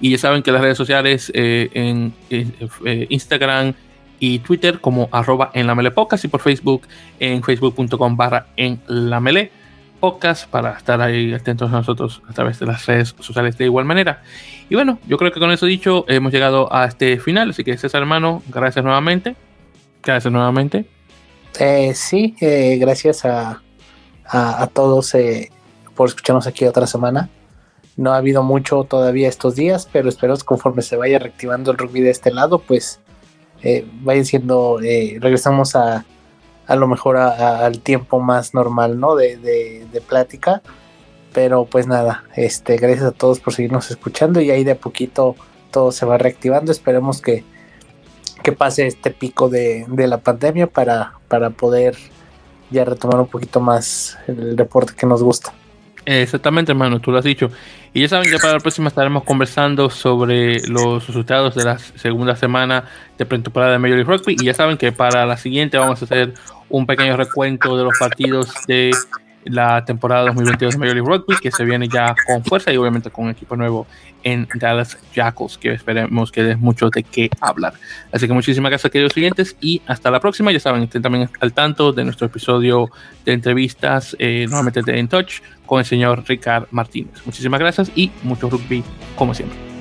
[0.00, 3.74] Y ya saben que las redes sociales eh, en, eh, Instagram
[4.18, 6.82] y Twitter como arroba en la mele podcast y por Facebook
[7.20, 9.20] en facebook.com barra en la
[10.02, 13.84] podcast para estar ahí atentos a nosotros a través de las redes sociales de igual
[13.84, 14.24] manera.
[14.68, 17.78] Y bueno, yo creo que con eso dicho hemos llegado a este final, así que
[17.78, 19.36] César hermano, gracias nuevamente.
[20.02, 20.86] Gracias nuevamente.
[21.94, 22.34] sí,
[22.80, 23.62] gracias a,
[24.24, 25.52] a, todos eh,
[25.94, 27.28] por escucharnos aquí otra semana.
[27.96, 31.78] No ha habido mucho todavía estos días, pero espero que conforme se vaya reactivando el
[31.78, 32.98] rugby de este lado, pues
[33.62, 36.04] eh, vayan siendo, eh, regresamos a,
[36.72, 39.14] a lo mejor al tiempo más normal, ¿no?
[39.14, 40.62] De, de, plática.
[41.34, 45.36] Pero pues nada, este, gracias a todos por seguirnos escuchando y ahí de a poquito
[45.70, 46.72] todo se va reactivando.
[46.72, 47.44] Esperemos que,
[48.42, 51.94] que pase este pico de, de la pandemia para, para poder
[52.70, 55.52] ya retomar un poquito más el deporte que nos gusta.
[56.04, 57.50] Exactamente, hermano, tú lo has dicho.
[57.92, 62.34] Y ya saben que para la próxima estaremos conversando sobre los resultados de la segunda
[62.34, 62.84] semana
[63.18, 64.36] de pretemporada de Major League Rugby.
[64.40, 66.34] Y ya saben que para la siguiente vamos a hacer
[66.72, 68.90] un pequeño recuento de los partidos de
[69.44, 73.10] la temporada 2022 de Major League Rugby, que se viene ya con fuerza y obviamente
[73.10, 73.86] con un equipo nuevo
[74.22, 77.74] en Dallas Jackals, que esperemos que dé mucho de qué hablar.
[78.12, 80.52] Así que muchísimas gracias, queridos siguientes, y hasta la próxima.
[80.52, 82.88] Ya saben, estén también al tanto de nuestro episodio
[83.24, 87.14] de entrevistas, eh, nuevamente de In Touch, con el señor Ricard Martínez.
[87.24, 88.84] Muchísimas gracias y mucho rugby,
[89.16, 89.71] como siempre.